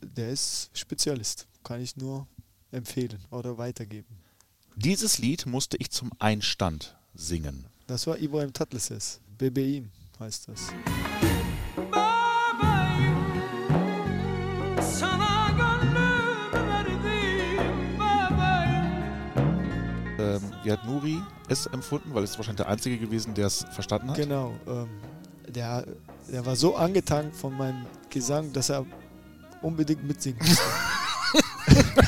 der 0.00 0.30
ist 0.30 0.70
Spezialist. 0.72 1.46
Kann 1.62 1.82
ich 1.82 1.98
nur 1.98 2.26
empfehlen 2.72 3.22
oder 3.30 3.58
weitergeben. 3.58 4.16
Dieses 4.74 5.18
Lied 5.18 5.44
musste 5.44 5.76
ich 5.76 5.90
zum 5.90 6.10
Einstand 6.18 6.96
singen. 7.12 7.66
Das 7.86 8.06
war 8.06 8.18
Ibrahim 8.18 8.54
Tatleses. 8.54 9.20
BBIM 9.36 9.90
heißt 10.18 10.48
das. 10.48 10.68
Wie 20.62 20.72
hat 20.72 20.84
Nuri 20.86 21.20
es 21.48 21.66
empfunden? 21.66 22.14
Weil 22.14 22.24
es 22.24 22.30
ist 22.30 22.38
wahrscheinlich 22.38 22.64
der 22.64 22.68
Einzige 22.68 22.98
gewesen, 22.98 23.34
der 23.34 23.46
es 23.46 23.64
verstanden 23.72 24.10
hat. 24.10 24.16
Genau. 24.16 24.54
Ähm, 24.66 24.88
der, 25.48 25.86
der 26.30 26.44
war 26.46 26.56
so 26.56 26.76
angetankt 26.76 27.34
von 27.36 27.56
meinem 27.56 27.86
Gesang, 28.08 28.52
dass 28.52 28.68
er 28.70 28.84
unbedingt 29.62 30.04
mitsingen 30.04 30.38
musste. 30.46 30.62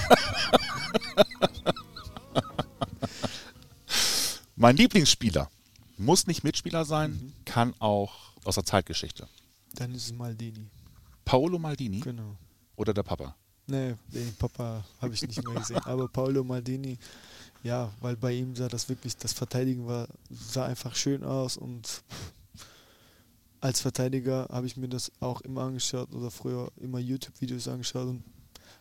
Mein 4.57 4.77
Lieblingsspieler 4.77 5.51
muss 5.99 6.27
nicht 6.27 6.45
Mitspieler 6.45 6.85
sein, 6.85 7.13
Mhm. 7.13 7.33
kann 7.45 7.75
auch 7.79 8.13
aus 8.45 8.55
der 8.57 8.65
Zeitgeschichte. 8.65 9.29
Dann 9.75 9.95
ist 9.95 10.07
es 10.07 10.13
Maldini. 10.13 10.69
Paolo 11.25 11.59
Maldini 11.59 12.01
Genau. 12.01 12.37
oder 12.77 12.93
der 12.93 13.03
Papa? 13.03 13.35
Nee, 13.67 13.95
den 14.09 14.35
Papa 14.37 14.85
habe 15.01 15.15
ich 15.15 15.23
nicht 15.23 15.43
mehr 15.47 15.55
gesehen. 15.55 15.79
Aber 15.85 16.09
Paolo 16.09 16.43
Maldini, 16.45 16.99
ja, 17.63 17.93
weil 18.01 18.17
bei 18.17 18.33
ihm 18.33 18.57
sah 18.57 18.69
das 18.69 18.89
wirklich, 18.89 19.17
das 19.17 19.33
Verteidigen 19.33 19.87
war, 19.87 20.09
sah 20.31 20.67
einfach 20.67 20.95
schön 20.95 21.25
aus 21.25 21.57
und 21.57 22.03
als 23.61 23.81
Verteidiger 23.81 24.49
habe 24.51 24.67
ich 24.67 24.77
mir 24.77 24.89
das 24.89 25.13
auch 25.21 25.41
immer 25.43 25.63
angeschaut 25.63 26.13
oder 26.13 26.31
früher 26.31 26.73
immer 26.81 26.99
YouTube-Videos 26.99 27.69
angeschaut 27.69 28.09
und 28.09 28.25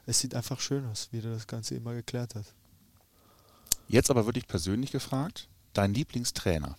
es 0.08 0.20
sieht 0.20 0.34
einfach 0.34 0.60
schön 0.60 0.86
aus, 0.88 1.10
wie 1.12 1.20
er 1.20 1.34
das 1.34 1.46
Ganze 1.46 1.76
immer 1.76 1.94
geklärt 1.94 2.34
hat. 2.34 2.46
Jetzt 3.88 4.10
aber 4.10 4.26
wirklich 4.26 4.48
persönlich 4.48 4.92
gefragt, 4.92 5.48
dein 5.74 5.94
Lieblingstrainer? 5.94 6.78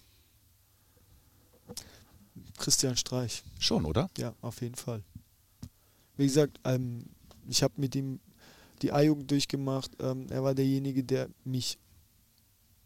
Christian 2.58 2.96
Streich. 2.96 3.44
Schon, 3.58 3.85
oder? 3.85 4.10
Ja, 4.18 4.35
auf 4.40 4.60
jeden 4.62 4.74
Fall. 4.74 5.02
Wie 6.16 6.27
gesagt, 6.27 6.58
ähm, 6.64 7.04
ich 7.48 7.62
habe 7.62 7.74
mit 7.77 7.94
ihm 7.94 8.20
die 8.83 8.92
A-Jugend 8.92 9.31
durchgemacht. 9.31 9.92
Ähm, 10.00 10.27
er 10.31 10.42
war 10.42 10.54
derjenige, 10.54 11.04
der 11.04 11.29
mich 11.44 11.79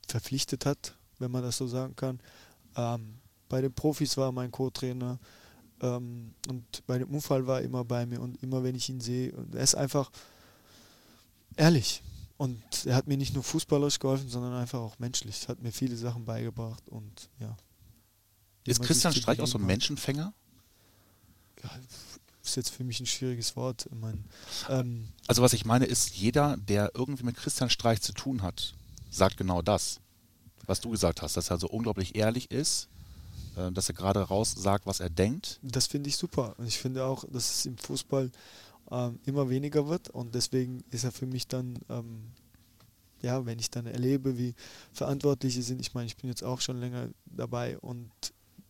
verpflichtet 0.06 0.66
hat, 0.66 0.96
wenn 1.18 1.30
man 1.30 1.42
das 1.42 1.56
so 1.56 1.66
sagen 1.66 1.96
kann. 1.96 2.20
Ähm, 2.76 3.18
bei 3.48 3.60
den 3.60 3.72
Profis 3.72 4.16
war 4.16 4.28
er 4.28 4.32
mein 4.32 4.50
Co-Trainer 4.50 5.18
ähm, 5.80 6.34
und 6.48 6.86
bei 6.86 6.98
dem 6.98 7.08
Unfall 7.10 7.46
war 7.46 7.60
er 7.60 7.64
immer 7.64 7.84
bei 7.84 8.06
mir 8.06 8.20
und 8.20 8.42
immer 8.42 8.62
wenn 8.62 8.74
ich 8.74 8.88
ihn 8.88 9.00
sehe, 9.00 9.32
er 9.52 9.62
ist 9.62 9.74
einfach 9.74 10.10
ehrlich. 11.56 12.02
Und 12.38 12.84
er 12.84 12.96
hat 12.96 13.06
mir 13.06 13.16
nicht 13.16 13.32
nur 13.32 13.42
fußballerisch 13.42 13.98
geholfen, 13.98 14.28
sondern 14.28 14.52
einfach 14.52 14.80
auch 14.80 14.98
menschlich. 14.98 15.48
Hat 15.48 15.62
mir 15.62 15.72
viele 15.72 15.96
Sachen 15.96 16.26
beigebracht 16.26 16.86
und 16.88 17.30
ja. 17.40 17.56
Ist 18.66 18.82
Christian 18.82 19.14
Streich 19.14 19.40
auch 19.40 19.46
so 19.46 19.58
ein 19.58 19.64
Menschenfänger? 19.64 20.34
ja, 21.62 21.70
ist 22.42 22.56
jetzt 22.56 22.70
für 22.70 22.84
mich 22.84 23.00
ein 23.00 23.06
schwieriges 23.06 23.56
Wort. 23.56 23.86
Ich 23.86 23.98
mein, 23.98 24.24
ähm, 24.68 25.08
Also 25.26 25.42
was 25.42 25.52
ich 25.52 25.64
meine 25.64 25.86
ist, 25.86 26.14
jeder, 26.14 26.56
der 26.56 26.92
irgendwie 26.94 27.24
mit 27.24 27.36
Christian 27.36 27.70
Streich 27.70 28.00
zu 28.00 28.12
tun 28.12 28.42
hat, 28.42 28.74
sagt 29.10 29.36
genau 29.36 29.62
das. 29.62 30.00
was 30.66 30.80
du 30.80 30.90
gesagt 30.90 31.22
hast, 31.22 31.36
dass 31.36 31.50
er 31.50 31.58
so 31.58 31.68
unglaublich 31.68 32.16
ehrlich 32.16 32.50
ist, 32.50 32.88
äh, 33.56 33.70
dass 33.70 33.88
er 33.88 33.94
gerade 33.94 34.20
raus 34.20 34.52
sagt, 34.56 34.84
was 34.84 35.00
er 35.00 35.10
denkt. 35.10 35.60
Das 35.62 35.86
finde 35.86 36.08
ich 36.08 36.16
super. 36.16 36.54
Und 36.58 36.66
ich 36.66 36.78
finde 36.78 37.04
auch, 37.04 37.24
dass 37.30 37.58
es 37.58 37.66
im 37.66 37.78
Fußball 37.78 38.30
ähm, 38.90 39.20
immer 39.24 39.48
weniger 39.48 39.88
wird 39.88 40.10
und 40.10 40.34
deswegen 40.34 40.84
ist 40.90 41.04
er 41.04 41.12
für 41.12 41.26
mich 41.26 41.46
dann, 41.48 41.78
ähm, 41.88 42.32
ja, 43.22 43.46
wenn 43.46 43.58
ich 43.58 43.70
dann 43.70 43.86
erlebe, 43.86 44.38
wie 44.38 44.54
Verantwortliche 44.92 45.62
sind, 45.62 45.80
ich 45.80 45.94
meine, 45.94 46.06
ich 46.06 46.16
bin 46.16 46.28
jetzt 46.28 46.44
auch 46.44 46.60
schon 46.60 46.78
länger 46.78 47.08
dabei 47.26 47.78
und 47.78 48.10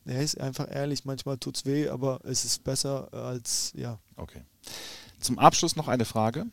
er 0.05 0.23
ist 0.23 0.41
einfach 0.41 0.71
ehrlich, 0.71 1.05
manchmal 1.05 1.37
tut 1.37 1.57
es 1.57 1.65
weh, 1.65 1.89
aber 1.89 2.21
es 2.25 2.45
ist 2.45 2.63
besser 2.63 3.13
als, 3.13 3.73
ja. 3.75 3.99
Okay. 4.17 4.43
Zum 5.19 5.39
Abschluss 5.39 5.77
noch 5.77 5.89
eine 5.89 6.05
Frage. 6.05 6.47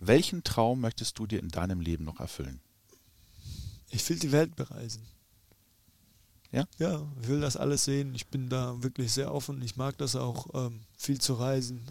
Welchen 0.00 0.42
Traum 0.42 0.80
möchtest 0.80 1.18
du 1.18 1.26
dir 1.26 1.40
in 1.40 1.50
deinem 1.50 1.80
Leben 1.80 2.04
noch 2.04 2.20
erfüllen? 2.20 2.60
Ich 3.90 4.08
will 4.08 4.18
die 4.18 4.32
Welt 4.32 4.56
bereisen. 4.56 5.02
Ja? 6.52 6.64
Ja, 6.78 7.06
ich 7.20 7.28
will 7.28 7.40
das 7.40 7.56
alles 7.56 7.84
sehen. 7.84 8.14
Ich 8.14 8.26
bin 8.28 8.48
da 8.48 8.82
wirklich 8.82 9.12
sehr 9.12 9.32
offen. 9.32 9.60
Ich 9.62 9.76
mag 9.76 9.98
das 9.98 10.16
auch, 10.16 10.46
ähm, 10.54 10.80
viel 10.96 11.20
zu 11.20 11.34
reisen, 11.34 11.82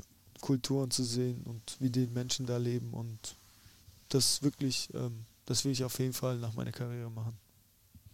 Kulturen 0.41 0.89
zu 0.89 1.03
sehen 1.03 1.43
und 1.43 1.77
wie 1.79 1.91
die 1.91 2.07
Menschen 2.07 2.47
da 2.47 2.57
leben. 2.57 2.93
Und 2.93 3.35
das 4.09 4.41
wirklich, 4.41 4.89
ähm, 4.95 5.25
das 5.45 5.63
will 5.63 5.71
ich 5.71 5.83
auf 5.83 5.99
jeden 5.99 6.13
Fall 6.13 6.37
nach 6.37 6.55
meiner 6.55 6.71
Karriere 6.71 7.11
machen. 7.11 7.37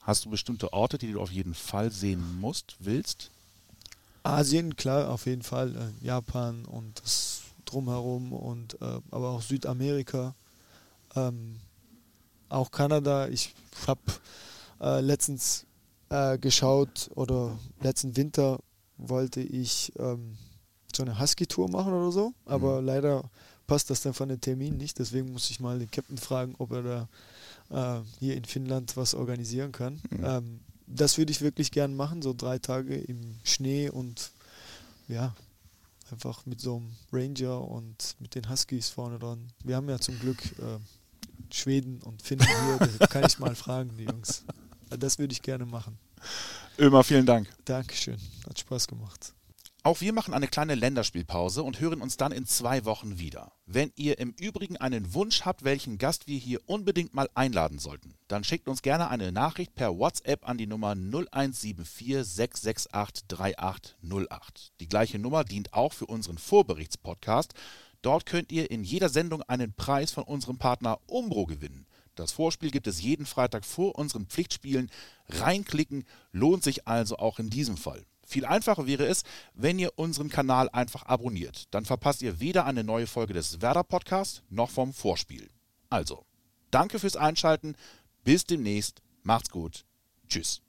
Hast 0.02 0.26
du 0.26 0.30
bestimmte 0.30 0.74
Orte, 0.74 0.98
die 0.98 1.14
du 1.14 1.22
auf 1.22 1.32
jeden 1.32 1.54
Fall 1.54 1.89
sehen 1.89 2.39
musst, 2.39 2.76
willst? 2.80 3.32
Asien, 4.24 4.76
klar, 4.76 5.10
auf 5.10 5.26
jeden 5.26 5.41
Fall. 5.41 5.76
Äh, 5.76 6.06
Japan 6.06 6.66
und 6.66 7.02
das 7.02 7.45
drumherum 7.76 8.32
und 8.32 8.82
äh, 8.82 8.99
aber 9.11 9.30
auch 9.32 9.41
Südamerika. 9.41 10.34
Ähm, 11.15 11.57
auch 12.49 12.71
Kanada. 12.71 13.28
Ich 13.28 13.53
habe 13.88 14.01
äh, 14.82 15.01
letztens 15.01 15.65
äh, 16.09 16.38
geschaut 16.38 17.09
oder 17.15 17.57
letzten 17.82 18.15
Winter 18.15 18.59
wollte 18.97 19.41
ich 19.41 19.91
ähm, 19.99 20.38
so 20.95 21.03
eine 21.03 21.19
Husky-Tour 21.19 21.69
machen 21.69 21.93
oder 21.93 22.11
so, 22.11 22.34
aber 22.45 22.80
Mhm. 22.80 22.88
leider 22.88 23.23
passt 23.67 23.89
das 23.89 24.01
dann 24.01 24.13
von 24.13 24.30
den 24.30 24.39
Terminen 24.39 24.78
nicht. 24.78 24.99
Deswegen 24.99 25.34
muss 25.34 25.49
ich 25.49 25.59
mal 25.59 25.80
den 25.80 25.91
Captain 25.91 26.17
fragen, 26.17 26.55
ob 26.59 26.71
er 26.71 27.07
da 27.69 27.97
äh, 27.99 28.01
hier 28.19 28.38
in 28.38 28.45
Finnland 28.45 28.95
was 28.95 29.13
organisieren 29.15 29.71
kann. 29.71 30.01
Mhm. 30.11 30.23
Ähm, 30.23 30.59
das 30.88 31.17
würde 31.17 31.32
ich 31.32 31.41
wirklich 31.41 31.71
gern 31.71 31.95
machen, 31.95 32.21
so 32.21 32.34
drei 32.34 32.59
Tage 32.59 32.95
im 32.95 33.36
Schnee 33.43 33.89
und 33.89 34.32
ja, 35.07 35.36
einfach 36.12 36.45
mit 36.45 36.62
so 36.62 36.78
einem 36.78 36.95
Ranger 37.12 37.62
und 37.62 38.16
mit 38.20 38.36
den 38.36 38.49
Huskies 38.49 38.89
vorne 38.89 39.20
dran. 39.20 39.47
Wir 39.64 39.76
haben 39.76 39.89
ja 39.89 39.99
zum 39.99 40.20
Glück 40.20 40.43
äh, 40.60 40.80
Schweden 41.53 42.01
und 42.01 42.22
Finnen 42.22 42.45
hier, 42.45 42.89
da 42.99 43.08
kann 43.10 43.26
ich 43.26 43.39
mal 43.39 43.56
fragen, 43.56 43.95
die 43.97 44.06
Jungs. 44.06 44.43
Das 44.89 45.20
würde 45.20 45.34
ich 45.34 45.41
gerne 45.41 45.66
machen. 45.66 45.97
Ömer, 46.78 47.03
vielen 47.03 47.26
Dank. 47.26 47.47
Dankeschön, 47.66 48.18
hat 48.47 48.60
Spaß 48.60 48.88
gemacht. 48.88 49.34
Auch 49.86 50.01
wir 50.01 50.13
machen 50.13 50.33
eine 50.33 50.47
kleine 50.47 50.73
Länderspielpause 50.73 51.61
und 51.61 51.79
hören 51.79 52.01
uns 52.01 52.17
dann 52.17 52.31
in 52.31 52.47
zwei 52.47 52.86
Wochen 52.86 53.19
wieder. 53.19 53.51
Wenn 53.67 53.91
ihr 53.95 54.17
im 54.17 54.31
Übrigen 54.31 54.77
einen 54.77 55.13
Wunsch 55.13 55.43
habt, 55.43 55.63
welchen 55.63 55.99
Gast 55.99 56.25
wir 56.25 56.39
hier 56.39 56.59
unbedingt 56.65 57.13
mal 57.13 57.29
einladen 57.36 57.77
sollten, 57.77 58.15
dann 58.27 58.43
schickt 58.43 58.67
uns 58.67 58.81
gerne 58.81 59.09
eine 59.11 59.31
Nachricht 59.31 59.75
per 59.75 59.95
WhatsApp 59.95 60.49
an 60.49 60.57
die 60.57 60.65
Nummer 60.65 60.95
0174 60.95 62.23
668 62.23 63.27
3808. 63.27 64.71
Die 64.79 64.89
gleiche 64.89 65.19
Nummer 65.19 65.43
dient 65.43 65.75
auch 65.75 65.93
für 65.93 66.07
unseren 66.07 66.39
Vorberichtspodcast. 66.39 67.53
Dort 68.01 68.25
könnt 68.25 68.51
ihr 68.51 68.71
in 68.71 68.83
jeder 68.83 69.09
Sendung 69.09 69.43
einen 69.43 69.73
Preis 69.73 70.09
von 70.09 70.23
unserem 70.23 70.57
Partner 70.57 70.97
Umbro 71.05 71.45
gewinnen. 71.45 71.86
Das 72.15 72.31
Vorspiel 72.31 72.71
gibt 72.71 72.88
es 72.88 73.03
jeden 73.03 73.27
Freitag 73.27 73.63
vor 73.63 73.99
unseren 73.99 74.25
Pflichtspielen. 74.25 74.89
Reinklicken 75.29 76.05
lohnt 76.31 76.63
sich 76.63 76.88
also 76.88 77.17
auch 77.17 77.38
in 77.38 77.51
diesem 77.51 77.77
Fall. 77.77 78.03
Viel 78.26 78.45
einfacher 78.45 78.88
wäre 78.88 79.05
es, 79.05 79.23
wenn 79.53 79.80
ihr 79.80 79.91
unseren 79.97 80.30
Kanal 80.30 80.69
einfach 80.69 81.05
abonniert. 81.05 81.65
Dann 81.71 81.86
verpasst 81.86 82.21
ihr 82.21 82.39
weder 82.39 82.65
eine 82.65 82.84
neue 82.84 83.07
Folge 83.07 83.34
des 83.34 83.61
Werder 83.61 83.84
Podcasts 83.84 84.41
noch 84.49 84.69
vom 84.69 84.93
Vorspiel. 84.93 85.49
Also, 85.89 86.26
danke 86.71 86.99
fürs 86.99 87.15
Einschalten. 87.15 87.76
Bis 88.23 88.45
demnächst. 88.45 89.01
Macht's 89.23 89.49
gut. 89.49 89.86
Tschüss. 90.28 90.61